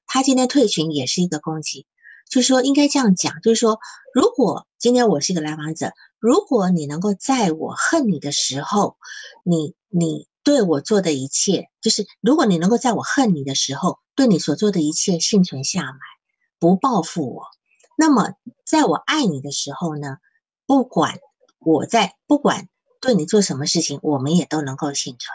[0.07, 1.87] 他今天退群也是一个攻击，
[2.31, 3.81] 就是说应该这样讲，就是说
[4.15, 8.97] 如果今天我是一个来访者，如果你能够在我恨你的时候，
[9.45, 15.99] 你你对我做的一切，就是如果你能够在我恨你的时候，对你所做的一切幸存下来，
[16.59, 17.45] 不报复我，
[17.99, 18.33] 那么
[18.65, 20.17] 在我爱你的时候呢，
[20.65, 21.19] 不管。
[21.61, 22.69] 我在不管
[23.01, 25.31] 对你做什么事情，我们也都能够幸存。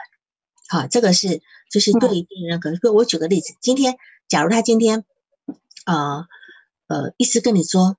[0.68, 2.74] 好，这个是就是对于病人格。
[2.92, 3.98] 我举个例子，今天
[4.28, 5.06] 假如他今天，
[5.86, 6.26] 呃
[6.88, 7.98] 呃，一直跟你说，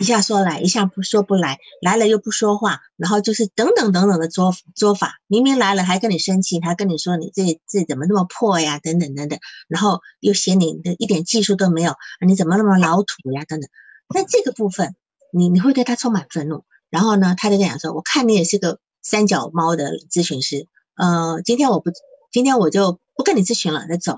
[0.00, 11.94] 一下说来，一下不说不来，来了又不说话，然后就是等等等等的做做法，明明来了还跟你生气，还跟你说你这这怎么那么破呀，等等等等，然后又嫌你的一点技术都没有，
[12.26, 13.68] 你怎么那么老土呀，等等。
[14.14, 14.96] 那这个部分，
[15.30, 16.64] 你你会对他充满愤怒。
[16.90, 21.90] 然后呢，他就跟讲说：“我看你也是个三脚猫的咨询师，呃，今天我不，
[22.30, 24.16] 今天我就不跟你咨询了，那走。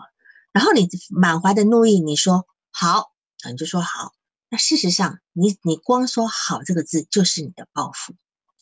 [0.52, 3.10] 然后你满怀的怒意，你说好，
[3.50, 4.12] 你就说好。
[4.50, 8.14] 那事实上，你你光说好这个字就是你的报复。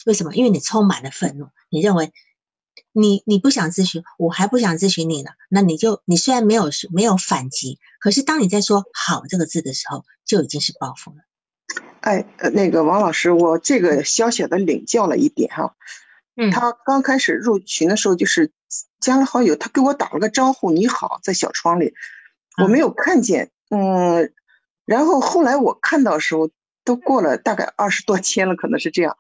[0.04, 0.34] 为什么？
[0.34, 2.12] 因为你充满了愤怒，你认为
[2.92, 5.30] 你你不想咨询，我还不想咨询你呢。
[5.48, 11.16] 那你就你虽然没有没有反击，可是当你在说好这个字的时候，就已经是报复了。”
[12.06, 15.74] 哎，呃那个王老师，我这个小小的领教了一点哈。
[16.36, 18.52] 嗯，他刚开始入群的时候，就是
[19.00, 21.94] 加了好友，他给我打了个招呼，你好，在小窗里，
[22.62, 23.50] 我没有看见。
[23.70, 24.32] 嗯，
[24.84, 26.48] 然后后来我看到时候，
[26.84, 29.16] 都过了大概二十多天了，可能是这样。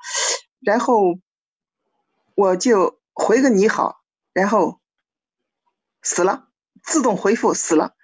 [0.60, 1.18] 然后
[2.36, 4.00] 我就回个你好，
[4.32, 4.78] 然后
[6.02, 6.46] 死了，
[6.84, 7.95] 自动回复死了。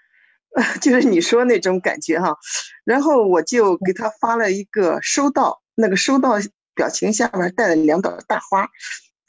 [0.83, 2.37] 就是你说那种感觉哈，
[2.85, 6.35] 然后我就给他发了一个收到，那个收到
[6.75, 8.69] 表情下面带了两朵大花，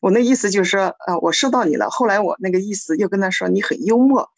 [0.01, 1.89] 我那意思就是说，呃，我收到你了。
[1.89, 4.29] 后来我那个意思又跟他说你很幽默，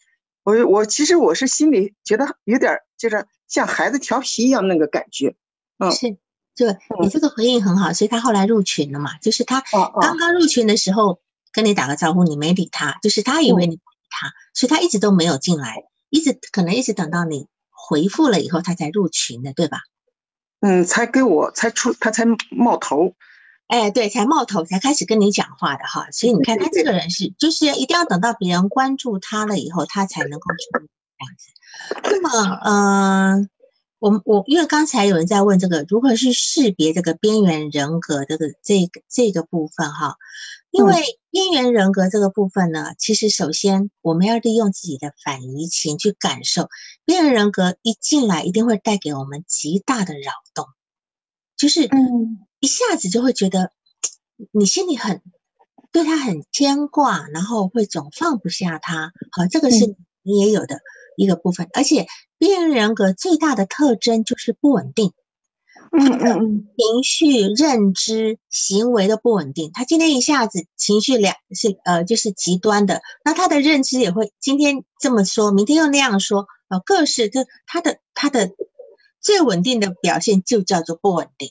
[0.44, 5.34] 我我其实我是心里觉得有点就是像孩子调皮一样那个感觉，
[5.78, 6.16] 嗯，是，
[6.54, 6.66] 就
[7.02, 9.60] 你这个回应很好，所以他后来入群了嘛，就是他
[10.00, 11.18] 刚刚入群的时候
[11.52, 15.82] 跟你打个招呼，你没理他，就是他以为你理他，所以他一直都没有进来。
[16.16, 19.80] 一直可能一直等到你回复了以后，他才入群的，对吧？
[20.60, 23.14] 嗯，才给我才出，他才冒头。
[23.66, 26.10] 哎，对，才冒头，才开始跟你讲话的哈。
[26.12, 30.86] 所以你看，他这个人是，就是一定要等到别人关注他了以后，他才能够出
[31.18, 31.50] 这样子。
[32.02, 33.50] 那么，嗯，
[33.98, 40.16] 我我因为刚才有人在问这个如何去识别这个边缘人格这个这个这个部分哈。
[40.76, 46.68] 因为边缘人格这个部分呢，其实首先我们要利用自己的反移情去感受，
[47.06, 50.66] 边缘人格一进来一定会带给我们极大的扰动，
[51.56, 53.72] 就是嗯，一下子就会觉得
[54.52, 55.22] 你心里很
[55.92, 59.12] 对他很牵挂，然后会总放不下他。
[59.32, 60.80] 好，这个是你也有的
[61.16, 62.06] 一个部分，而且
[62.36, 65.14] 边缘人格最大的特征就是不稳定。
[65.92, 69.70] 嗯嗯嗯，情绪、认知、行为的不稳定。
[69.72, 73.02] 他今天一下子情绪两是呃，就是极端的。
[73.24, 78.50] 那他的认知也会今天这么说，明天又那样说，呃，各式就他的他的
[79.20, 81.50] 最稳定的表现就叫做不稳定。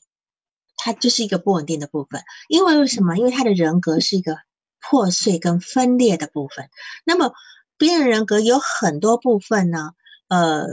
[0.78, 2.22] 他就是一个不稳定的部分。
[2.48, 3.18] 因为为什么？
[3.18, 4.38] 因为他的人格是一个
[4.82, 6.70] 破碎跟分裂的部分。
[7.06, 7.32] 那么
[7.78, 9.92] 边缘人格有很多部分呢，
[10.28, 10.66] 呃。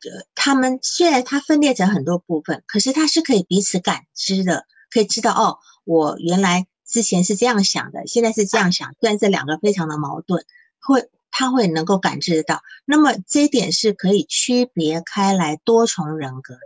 [0.00, 8.94] 呃，他们虽然它分裂成很多部分，可是它是可以彼此感知的，可以知道哦，我原来之前是这样想的，现在是这样想。
[9.00, 10.44] 虽然这两个非常的矛盾，
[10.78, 12.62] 会他会能够感知得到。
[12.84, 16.60] 那么这一点是可以区别开来多重人格的。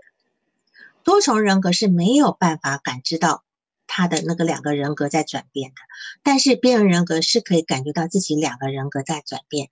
[1.03, 3.45] 多重人格是没有办法感知到
[3.87, 5.77] 他的那个两个人格在转变的，
[6.23, 9.71] 但是边缘人格是可以感觉到自己两个人格在转变。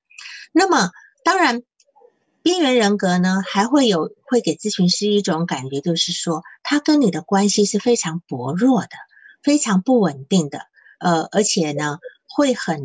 [0.51, 0.93] 那么
[1.25, 1.63] 当然。
[2.43, 8.89] 边缘人格呢，还会有会给咨询师一种感觉，就是说他跟你的关系是非常薄弱的，
[9.43, 10.61] 非常不稳定的。
[10.99, 12.79] 呃，而且呢，会很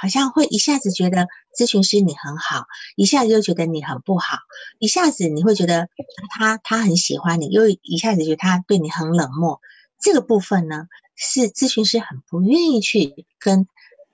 [0.00, 4.38] 好，像会一下子觉得咨询师你很好，一下子又觉得你很不好，
[4.80, 5.88] 一下子你会觉得
[6.36, 9.60] 他他很喜欢你，又一下子觉得他对你很冷漠。
[10.00, 13.68] 这个部分呢，是咨询师很不愿意去跟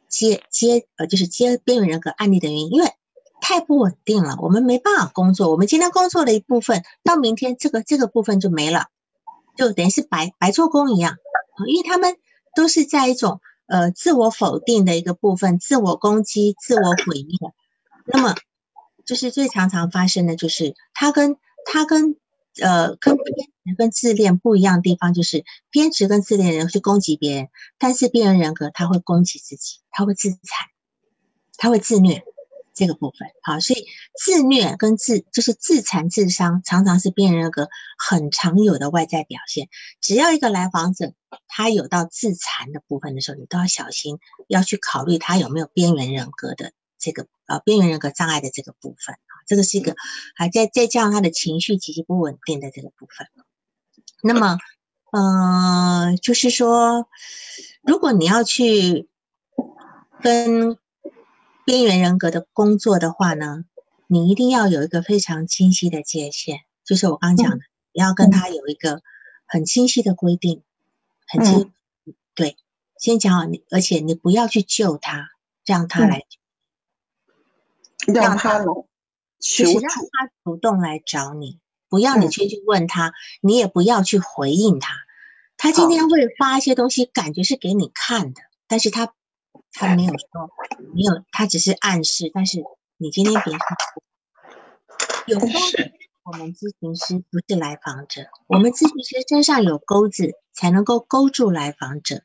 [0.08, 2.92] 接接呃，就是接边缘人格案例的原因，因为。
[3.42, 5.50] 太不稳定了，我们没办法工作。
[5.50, 8.86] 我们今天工作的一部分，到明天这个这个部分就没了，
[9.56, 11.16] 就等于是白白做工一样。
[11.66, 12.16] 因为他们
[12.54, 17.52] 都是在一种呃自我否定的一个部分，自我攻击、自我毁灭。
[18.06, 18.36] 那么，
[19.04, 21.36] 就是最常常发生的就是他跟
[21.66, 22.16] 他跟
[22.60, 30.38] 呃跟偏执跟自恋不一样的地方，就是偏执跟自恋人去攻击别人，但是边缘人格他会攻击自己，他会自残，
[31.56, 32.24] 他会自虐。
[32.82, 33.86] 这个部分好，所以
[34.18, 39.68] 自虐跟自就是自残自伤，常常是边缘人格很常有的外在表现。
[40.00, 41.12] 只要一个来访者
[41.46, 44.18] 他有到自残的部分的时候，你都要小心，
[44.48, 49.94] 要去考虑他有没有边缘人格的这个呃边缘人格障碍的这个部分啊，这个是一个
[50.34, 53.28] 还在再加上他的情绪极其不稳定的这个部分。
[54.24, 54.58] 那么，
[55.12, 57.06] 嗯，就是说，
[57.82, 59.08] 如果你要去
[60.20, 60.76] 跟
[61.64, 63.64] 边缘人格的工作的话呢，
[64.08, 67.58] 你一定要有一个非常清晰的界限，就是我刚讲的，
[67.92, 69.00] 你要跟他有一个
[69.46, 70.62] 很清晰的规定，
[71.28, 71.72] 很清，
[72.34, 72.56] 对，
[72.98, 75.28] 先讲好你，而且你不要去救他，
[75.64, 76.24] 让他来，
[78.06, 78.58] 让他
[79.38, 84.94] 求助，让他主动来找你，不要你去去问他，你也不要去回应他，
[85.56, 89.14] 他今天会发一些东西，感觉是给你看的，但是他。
[89.74, 90.50] 他没有说，
[90.94, 92.30] 没有，他只是暗示。
[92.32, 92.62] 但是
[92.98, 93.60] 你今天别说，
[95.26, 95.92] 有钩子，
[96.24, 102.22] 我们咨询师不是来访者，我们咨询师身上有钩子，才能够勾住来访者。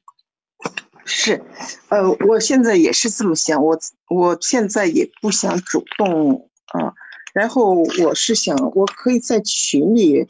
[1.06, 1.42] 是，
[1.88, 3.80] 呃，我现在也是这么想，我
[4.10, 6.94] 我现在也不想主动啊。
[7.34, 10.28] 然后我是想，我可以在群里，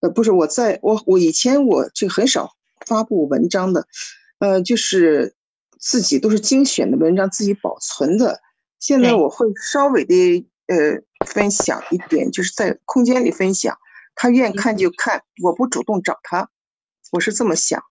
[0.00, 2.54] 呃，不是我在我我以前我就很少
[2.86, 3.86] 发布文章的，
[4.38, 5.36] 呃，就是。
[5.78, 8.40] 自己都是精选的文章，自己保存的。
[8.80, 10.76] 现在我会稍微的呃
[11.26, 13.78] 分享一点，就是在空间里分享，
[14.14, 16.50] 他愿意看就看，我不主动找他，
[17.12, 17.82] 我是这么想。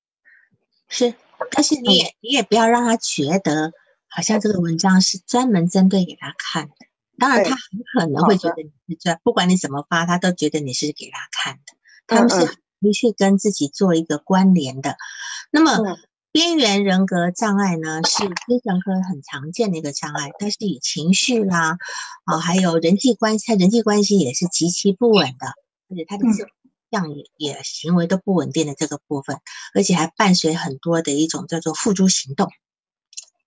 [0.88, 1.16] 是，
[1.50, 3.72] 但是你也你也不要让他觉得
[4.08, 6.76] 好像这个文章是专门针对给他看的。
[7.18, 11.74] 当然，他很可能会觉得你是专，不管你怎么发，他都觉得你是给他看的。
[12.06, 14.98] 他们是必须跟自己做一个关联的。
[15.50, 15.98] 那么。
[16.34, 21.78] 边缘人格障碍呢，是精神科很常见的一个障碍，它是以情绪啦，
[22.26, 25.46] 啊，还有人际关系，他人际关系也是极其不稳的，
[25.90, 26.48] 而且他的这
[26.90, 29.38] 样也也行为都不稳定的这个部分，
[29.76, 32.50] 而且还伴随很多的一种叫做付诸行动，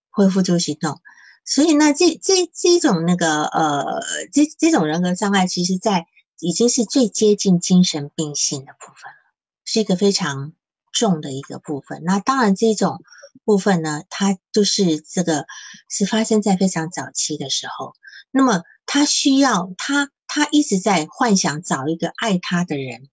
[0.09, 1.01] 会付诸行动，
[1.45, 4.01] 所以呢，这这这种那个呃，
[4.33, 6.07] 这这种人格障碍，其实在
[6.39, 9.35] 已经是最接近精神病性的部分了，
[9.65, 10.53] 是一个非常。
[10.97, 13.03] 重的一个部分，那当然这种
[13.45, 15.45] 部分呢，它就是这个
[15.91, 17.93] 是发生在非常早期的时候。
[18.31, 23.11] 那么他需要他他一直在幻想找一个爱他的人，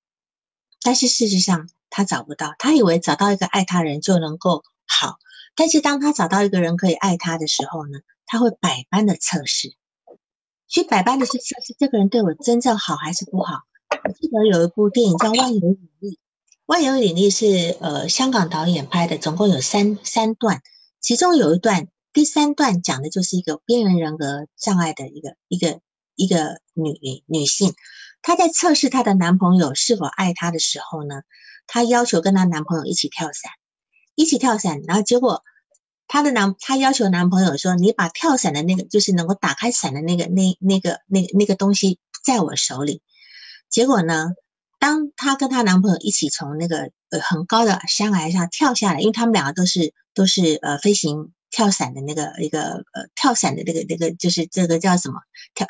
[0.81, 2.55] 但是事实上他找不到。
[2.57, 5.17] 他以为找到一个爱他人就能够好，
[5.55, 9.75] 但是当他找到一个人可以爱他的时候呢，他会百般的测试，
[10.67, 13.63] 去百般的去测试这个人对我真正好还是不好。
[14.03, 16.11] 我记得有一部电影叫《万有引力》。
[16.65, 20.61] 万有引力是呃香港导演拍的，总共有三三段，
[21.01, 25.81] 其中有一段第三段讲的就是一个边缘人格障碍的一个一个
[26.15, 27.73] 一个女女性，
[28.21, 31.23] 她在测试她的男朋友是否爱她的时候呢，
[31.67, 33.51] 她要求跟她男朋友一起跳伞，
[34.15, 35.43] 一起跳伞，然后结果
[36.07, 43.01] 她的男她要求男朋友说，你把跳伞的那个就是能够打开伞的那个那那个那那个东西在我手里，
[43.69, 44.29] 结果呢？
[44.83, 55.21] 当她跟她男朋友一起从那个呃很高的山崖上跳下来，因为他们两个都是都是呃飞行跳伞的那个一个呃跳伞的那个那个就是这个叫什么
[55.55, 55.65] 跳，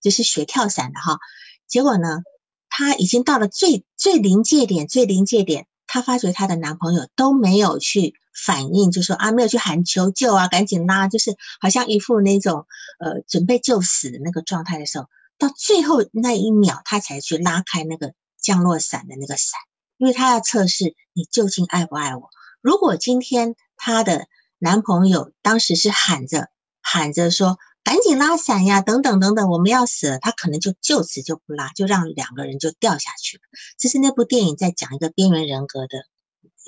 [0.00, 1.18] 就是学跳伞的哈。
[1.66, 2.22] 结果呢，
[2.68, 12.68] 她已经到了最最临界点，最临界点，她发觉她的男朋友都没有去反应，就说啊，没有去喊求救啊，赶紧拉，就是好像一副那种
[13.00, 15.06] 呃准备就死的那个状态的时候，
[15.36, 19.58] 到最后那一秒，她才去拉开那个降落伞的那个伞，
[19.96, 22.28] 因为她要测试你究竟爱不爱我。
[22.60, 24.26] 如果今天她的
[24.58, 26.48] 男朋友当时是喊着
[26.82, 27.58] 喊着说。
[27.84, 28.80] 赶紧拉伞呀！
[28.80, 33.42] 等等等等，我们要死了，他可能就就此就不拉，就让两个人就掉下去了。
[33.76, 35.98] 这是那部电影在讲一个边缘人格的，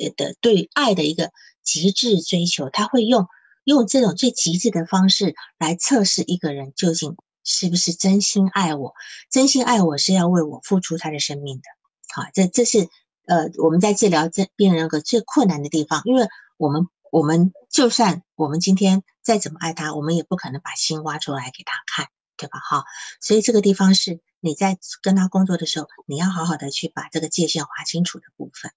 [0.03, 1.31] 呃的对爱的一个
[1.63, 2.69] 极致追求。
[2.69, 3.29] 他会用
[3.63, 8.95] 用这种最极致的方式来测试一个人究竟是不是真心爱我。
[9.31, 11.65] 真心爱我是要为我付出他的生命的。
[12.13, 12.89] 好，这这是
[13.27, 16.27] 呃我们在治疗这病人个最困难的地方，因为
[16.57, 16.89] 我们。
[17.15, 22.59] 我们就算我们今天再怎么爱他，我们也不可能把心挖出来给他看，对吧？
[22.59, 22.85] 哈，
[23.21, 28.73] 所以这个地方是你在跟他工作的时候，你要好好的去把这个界限划清楚的部分，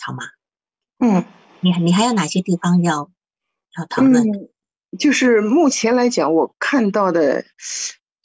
[0.00, 0.22] 好吗？
[1.00, 1.26] 嗯，
[1.62, 3.10] 你你还有哪些地方要
[3.76, 4.24] 要讨论？
[4.98, 7.44] 就是目前来讲，我看到的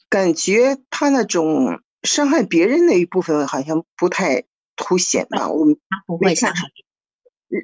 [0.08, 4.44] 感觉，他那种伤害别人那一部分好像不太
[4.76, 5.48] 凸显吧？
[5.48, 6.68] 我们他不会伤害。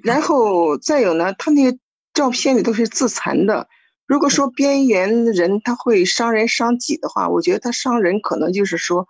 [0.03, 1.79] 然后再有呢，他那个
[2.13, 3.69] 照片里都是自残的。
[4.07, 9.07] 如果说边缘人他会伤人伤己的话，我觉得他伤人可能就是说，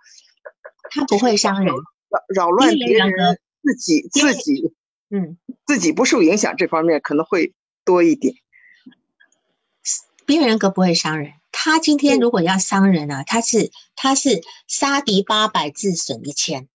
[0.89, 1.73] 他不会伤人，
[2.33, 4.73] 扰扰乱别人，自己自己，
[5.09, 8.35] 嗯，自己不受影响这方面可能会多一点。
[10.29, 16.69] 边缘人格不会伤人，他今天如果要伤人啊，他是他是杀敌八百自损一千。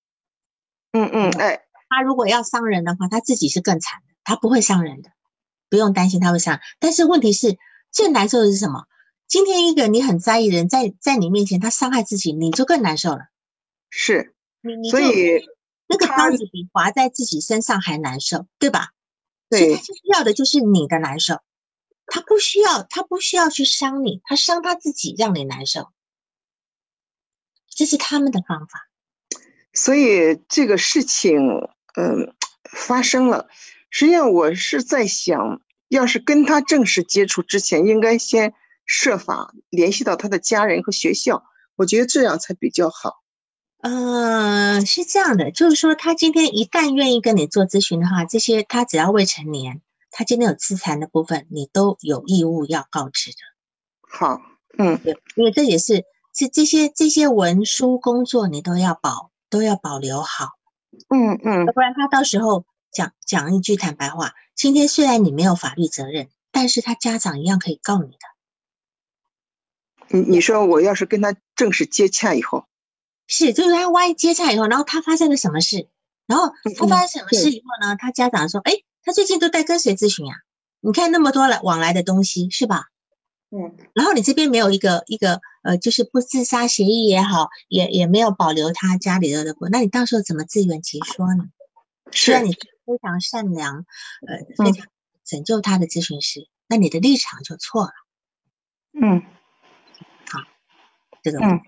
[0.90, 1.60] 嗯嗯，哎。
[1.88, 4.14] 他如果要伤人的话，他自己是更惨的。
[4.24, 5.10] 他不会伤人的，
[5.70, 6.58] 不用担心他会伤。
[6.80, 7.56] 但是问题是，
[7.92, 8.86] 最难受的是什么？
[9.28, 13.28] 今天一个你很在意的人，在在你面前他伤害自己，你就更难受了。
[13.88, 15.46] 是，你你所以
[15.86, 18.90] 那个刀子比划在自己身上还难受，对吧？
[19.48, 21.38] 对，他就是要的就是你的难受，
[22.06, 25.90] 他不需要，他不需要去伤你，他伤他自己让你难受，
[27.68, 28.88] 这是他们的方法。
[29.72, 31.68] 所以这个事情。
[31.96, 32.34] 嗯，
[32.72, 33.46] 发生了。
[33.88, 38.52] 实际上，我是在想，要是跟他正式接触之前，应该先
[38.84, 41.44] 设法联系到他的家人和学校。
[41.76, 43.22] 我觉得这样才比较好。
[43.80, 49.80] 嗯，是这样的，就是说，他今天一旦愿意跟你做咨询的话，这些他只要未成年，
[50.16, 53.36] 他今天有自残的部分，你都有义务要告知的。
[54.00, 54.40] 好，
[54.78, 60.50] 嗯，对，因为这也是这这些这些文书工作，你都要保都要保留好。
[61.08, 68.18] 嗯嗯，要不然他到时候讲讲一句坦白话，今天虽然你没有法律责任，但是他家长一样可以告你的。
[70.10, 72.66] 你你说我要是跟他正式接洽以后，
[73.26, 75.88] 是就是他万一接洽以后，然后他发生了什么事，
[76.26, 77.96] 然后他发生什么事以后呢？
[77.96, 80.34] 他家长说，哎，他最近都在跟谁咨询呀？
[80.80, 82.86] 你看那么多来往来的东西是吧？
[83.50, 91.44] 嗯，然后你这边没有一个一个呃，就是不自杀协议也好，也也没有保留他家里的的那你到时候怎么自圆其说呢？
[92.10, 93.86] 是，你非常善良，
[94.26, 94.88] 呃，非常
[95.24, 97.92] 拯救他的咨询师，那你的立场就错了。
[98.92, 99.22] 嗯，
[100.30, 100.40] 好，
[101.22, 101.60] 这个嗯，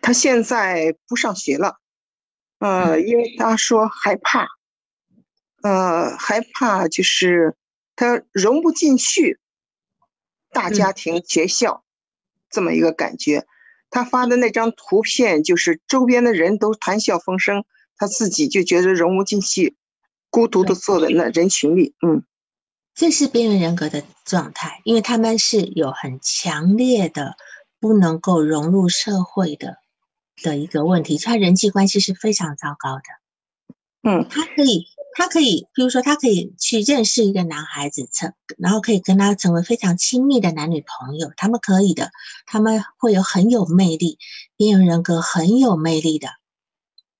[0.00, 1.78] 他现在不上学了，
[2.58, 4.46] 呃，因为他说害怕，
[5.62, 7.56] 呃，害怕就是。
[7.94, 9.38] 他融不进去，
[10.50, 11.84] 大家庭学校
[12.48, 13.46] 这么一个感觉。
[13.90, 17.64] 他发的那张图片，就是周边的人都谈笑风生，
[17.98, 19.76] 他自己就觉得融不进去，
[20.30, 21.94] 孤独的坐在那人群里。
[22.04, 22.24] 嗯，
[22.94, 27.36] 这是边缘人格的状态，因为他们是有很强烈的
[27.78, 29.76] 不能够融入社会的
[30.42, 33.02] 的一个问题，他人际关系是非常糟糕的。
[34.10, 34.86] 嗯，他可以。
[35.14, 41.30] 他可以，比如说，他可以去认识一个男孩子，成然后可以跟他成为非常亲密的男女朋友。
[41.36, 42.10] 他们可以的，
[42.46, 44.18] 他们会有很有魅力，
[44.56, 46.28] 边缘人格很有魅力的。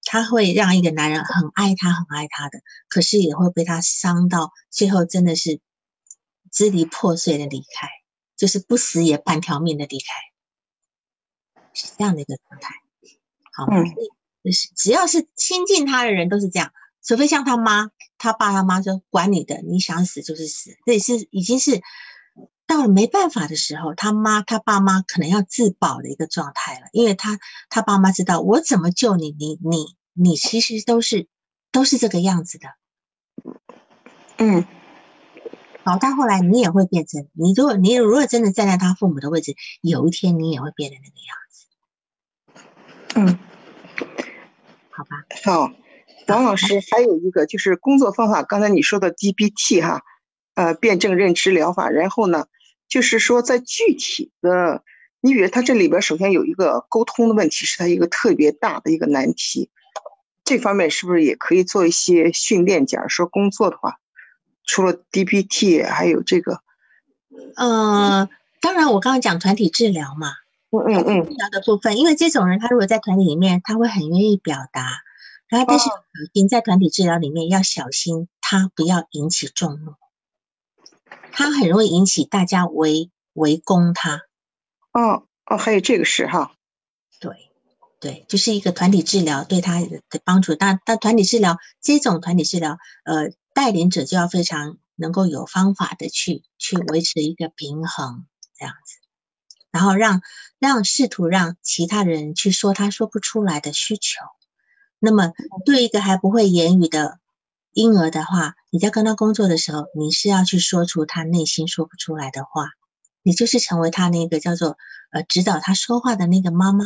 [0.05, 5.61] 他会让一个男人很爱他，很爱他的，可是也会被他伤到，最后真的是
[6.51, 7.89] 支离破碎的离开，
[8.37, 12.75] 就是不死也半条命的离开，是这样的一个状态。
[13.53, 13.85] 好，嗯，
[14.43, 16.73] 就是只要是亲近他的人都是这样。
[17.03, 21.83] 除非像他妈、他爸、他妈说管你的，你想死就是死，这也是已经是
[22.67, 27.39] 到了没办法的时候，他妈、他爸妈可能要自保的一个状态了，因为他
[27.69, 31.27] 他爸妈知道我怎么救你，你你你其实都是
[31.71, 32.69] 都是这个样子的，
[34.39, 34.65] 嗯，
[35.85, 41.67] 好，到后来你也会变成，你如果你如果真的站在他父母的位置，有一天你也会变成那个样子，
[43.17, 43.39] 嗯，
[44.91, 45.25] 好吧。
[45.45, 45.73] 好，
[46.29, 50.03] 王老师还有一个就是工作方法，刚才你说的 DBT 哈，
[50.55, 51.91] 呃，辩证认知疗法。
[51.91, 52.47] 然后呢，
[52.89, 54.83] 就是说在具体的，
[55.21, 59.71] 你比如他这里边首先有一个沟通的问题，是他一个特别大的一个难题。
[60.45, 62.85] 这方面是不是也可以做一些训练？
[62.87, 63.99] 假如说工作的话，
[64.65, 66.61] 除了 DBT，还有这个，
[67.57, 68.29] 呃，
[68.61, 70.33] 当然我刚刚讲团体治疗嘛，
[70.71, 74.89] 嗯嗯嗯，治疗的部分，因为这种人他如果在团体里面，他会很愿意表达，
[75.53, 75.91] 然后但是
[76.33, 79.97] 你在团体治疗里面要小心，他不要引起众怒，
[81.31, 84.23] 他很容易引起大家围围攻他。
[84.93, 86.57] 哦哦，还有这个事哈，
[87.21, 87.51] 对。
[88.01, 90.55] 对，就是一个团体治疗对他的帮助。
[90.55, 98.27] 但但团体治疗这种团体治疗，呃，带领者就要非常能够有方法的去去维持一个平衡，
[98.59, 98.97] 这样子，
[99.71, 100.23] 然后让
[100.59, 104.19] 让试图让其他人去说他说不出来的需求。
[105.05, 105.33] 那么
[105.67, 107.19] 对一个还不会言语的
[107.73, 112.69] 婴儿的话，你在跟他工作的时候，你是要去说出他内心说不出来的话，
[113.25, 114.79] 你就是成为他那个叫做
[115.11, 116.85] 呃指导他说话的那个妈妈。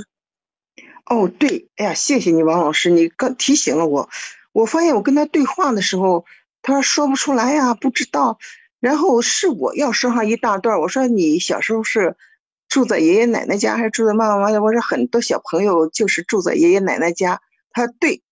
[1.04, 4.08] 哦，对，哎呀，谢谢你，王老师，你刚提醒了我。
[4.52, 6.24] 我发现我跟他对话的时候，
[6.62, 8.38] 他说不出来呀，不知道。
[8.80, 10.80] 然后是我要说上一大段。
[10.80, 12.16] 我说你小时候是
[12.66, 14.62] 住在爷爷奶奶家，还是住在妈妈妈家？
[14.62, 17.42] 我说很多小朋友就是住在爷爷奶奶家。
[17.76, 18.22] 他对，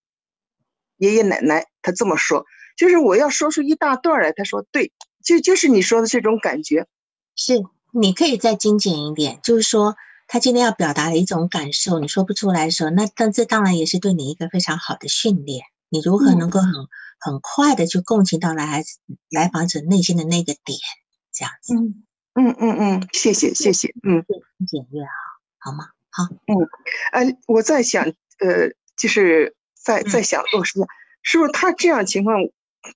[0.97, 4.31] 爷爷奶奶，他这么说，就是我要说出一大段来。
[4.31, 4.91] 他说对，
[5.23, 6.87] 就就是你说的这种感觉。
[7.35, 9.95] 是，你可以再精简一点，就是说。
[10.27, 15.63] 他今天要表达的一种感受，你说不出来的时候，那但这当然也是对你一个非常好的训练。
[15.89, 16.71] 你如何能够很
[17.19, 18.97] 很快的去共情到来孩子
[19.29, 20.79] 来访者内心的那个点，
[21.31, 21.75] 这样子。
[21.75, 24.25] 嗯嗯嗯嗯，谢谢谢谢，嗯，
[24.57, 25.89] 越简越好，好吗？
[26.09, 26.57] 好，嗯，
[27.11, 30.79] 呃，我在想，呃，就是在在想，我是
[31.21, 32.37] 是不是他这样情况，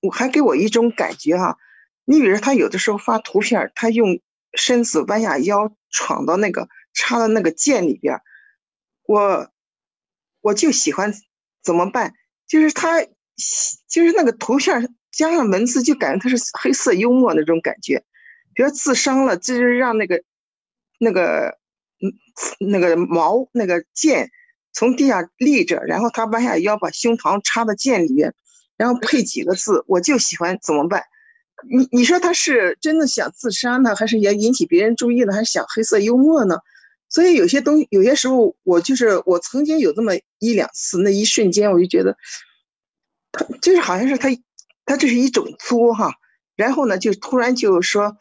[0.02, 1.56] 我还给我一种感觉哈。
[2.04, 4.20] 你比如他有的时候发图片，他用
[4.54, 6.68] 身子弯下腰闯到那个。
[6.92, 8.20] 插到那个剑里边，
[9.04, 9.48] 我
[10.40, 11.14] 我就喜欢
[11.62, 12.14] 怎么办？
[12.48, 13.00] 就是他，
[13.88, 18.04] 就是那个图片加上文字，就感觉他是黑色幽默那种感觉。
[18.54, 20.24] 比如自伤了，就是让那个
[20.98, 21.60] 那个
[22.00, 22.10] 嗯
[22.58, 24.32] 那个矛那个剑
[24.72, 28.34] 从地下立着，然后他弯下腰把胸膛插到剑里面，
[28.76, 31.02] 然后配几个字，我就喜欢怎么办？
[31.68, 36.58] 你你说他是真的想自杀呢，还是也引起别人注意呢，还是想黑色幽默呢？
[37.10, 42.16] 所以有些东西，有些时候我就是我曾经有这么一两次，那一瞬间我就觉得，
[43.32, 44.28] 他就是好像是他，
[44.86, 46.14] 他这是一种作哈，
[46.56, 48.16] 然后呢就突然就说，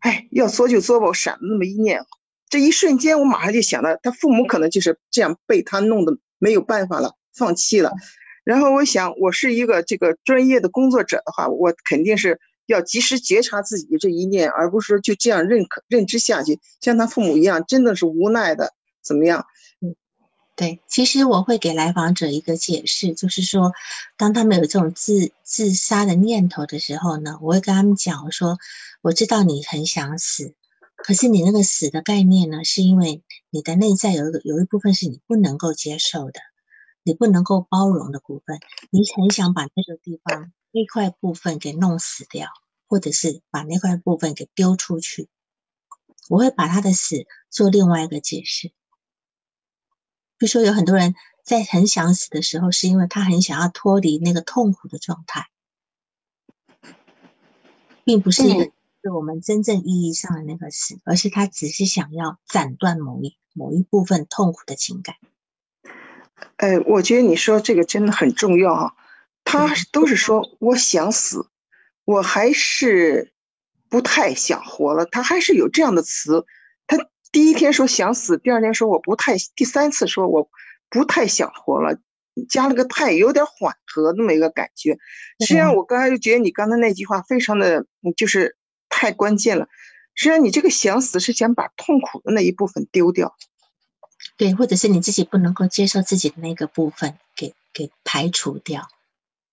[0.00, 2.04] 哎，要作就作吧，我闪了那么一念，
[2.52, 7.94] 这一瞬间我马上就想到，他父母可能就是这样被他弄得没有办法了，放弃了，
[8.44, 12.38] 然后我想我是一个这个专业的工作者的话，我肯定是。
[12.66, 18.72] 要及时觉察自己这一念，而不是说就这样认可认知下去，像他父母一样，真的是无奈的
[19.02, 19.46] 怎么样？
[19.80, 19.96] 嗯，
[20.54, 23.72] 对，其实我会给来访者一个解释，就是说，
[24.16, 28.56] 当他们有这种自自杀的念头的时候呢，我会跟他们讲，我说，
[29.02, 30.54] 我知道你很想死，
[31.02, 36.40] 可是你那个死的概念呢，是因为你的内在有有一部分是你不能够接受的，
[37.02, 38.58] 你不能够包容的部分，
[38.90, 42.48] 你很想把那个地方那块部分给弄死掉。
[42.88, 45.30] 或者是把那块部分给丢出去，
[46.28, 48.68] 我会把他的死做另外一个解释。
[50.36, 55.48] 比如说，有很多人在很想死的时候，是因为他很想要脱离那个痛苦的状态，
[58.04, 58.42] 并不是
[59.02, 65.16] 是我们真正意义上的那个死，而是他只是想要斩断某一某一部分痛苦的情感。
[66.56, 68.94] 哎，我觉得你说这个真的很重要哈。
[69.44, 71.48] 他都是说我想死。
[72.04, 73.32] 我还是
[73.88, 75.06] 不太想活了。
[75.06, 76.44] 他还是有这样的词。
[76.88, 76.96] 他
[77.30, 80.50] 第一天说想死，第二天说我不太，第三次说我
[80.90, 81.96] 不太想活了，
[82.48, 84.98] 加了个太，有点缓和那么一个感觉。
[85.38, 87.86] 实际上，我刚才就觉得你刚才那句话非常的，
[88.16, 88.56] 就是
[89.02, 89.66] 太关键了。
[90.14, 93.34] 实际上，你这个想死是想把痛苦的那一部分丢掉，
[94.36, 98.86] 对，或者是你自己不能够接受自己的那个部分，给给排除掉，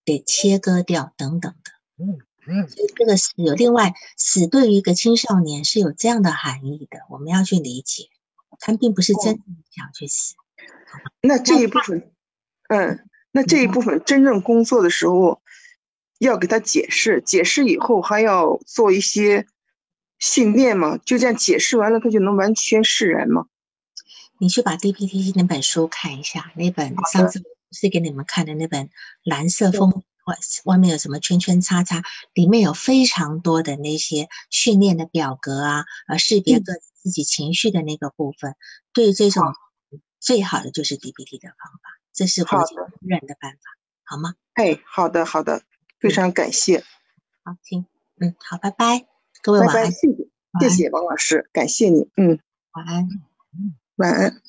[0.06, 1.72] 给切割掉等等的。
[1.97, 2.70] 嗯嗯。
[2.70, 8.04] 所以这个死有另外死对于一个青少年是有这样的含义的，我们要去理解，
[8.60, 9.41] 他并不是真的
[9.72, 10.36] 想去死。
[11.22, 12.12] 那这一部分，
[12.68, 15.41] 嗯，那这一部分真正工作的时候，
[16.20, 19.47] 要给他解释，解释以后还要做一些
[20.20, 20.97] 训练嘛？
[20.97, 23.47] 就这样解释完了，他就能完全释然吗？
[24.38, 27.41] 你去把 DPT 那本书看一下，那本上次
[27.72, 28.89] 是给你们看的那本
[29.24, 32.03] 蓝色风外外面有什么圈圈叉叉，
[32.34, 38.55] 里面有非常多的那些训练的表格啊，呃，识别个自己情绪的那个部分。
[38.93, 39.43] 对这种
[40.20, 43.59] 最好的就是 DPT 的方法，这是国际公认的办法，
[44.03, 44.36] 好吗？
[44.53, 45.63] 哎，好的，好的，
[46.00, 46.84] 非常感谢。
[47.43, 47.86] 好，听，
[48.20, 49.06] 嗯，好，拜拜，
[49.41, 50.28] 各位晚安，谢谢，
[50.62, 52.39] 谢谢王老师，感谢你，嗯，
[52.74, 53.10] 晚安，
[53.97, 54.41] 晚安。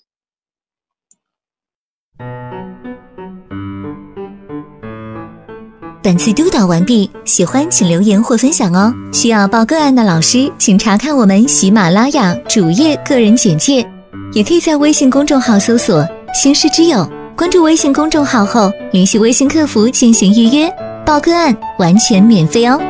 [6.02, 8.92] 本次督导完毕，喜欢请留言或分享哦。
[9.12, 13.86] 需要报个案的老师，请查看我们喜马拉雅主页个人简介，
[14.32, 20.68] 也可以在微信公众号搜索“星师之友”，关注微信公众号后，联系微信客服进行预约
[21.04, 22.80] 报个案，完全免费哦。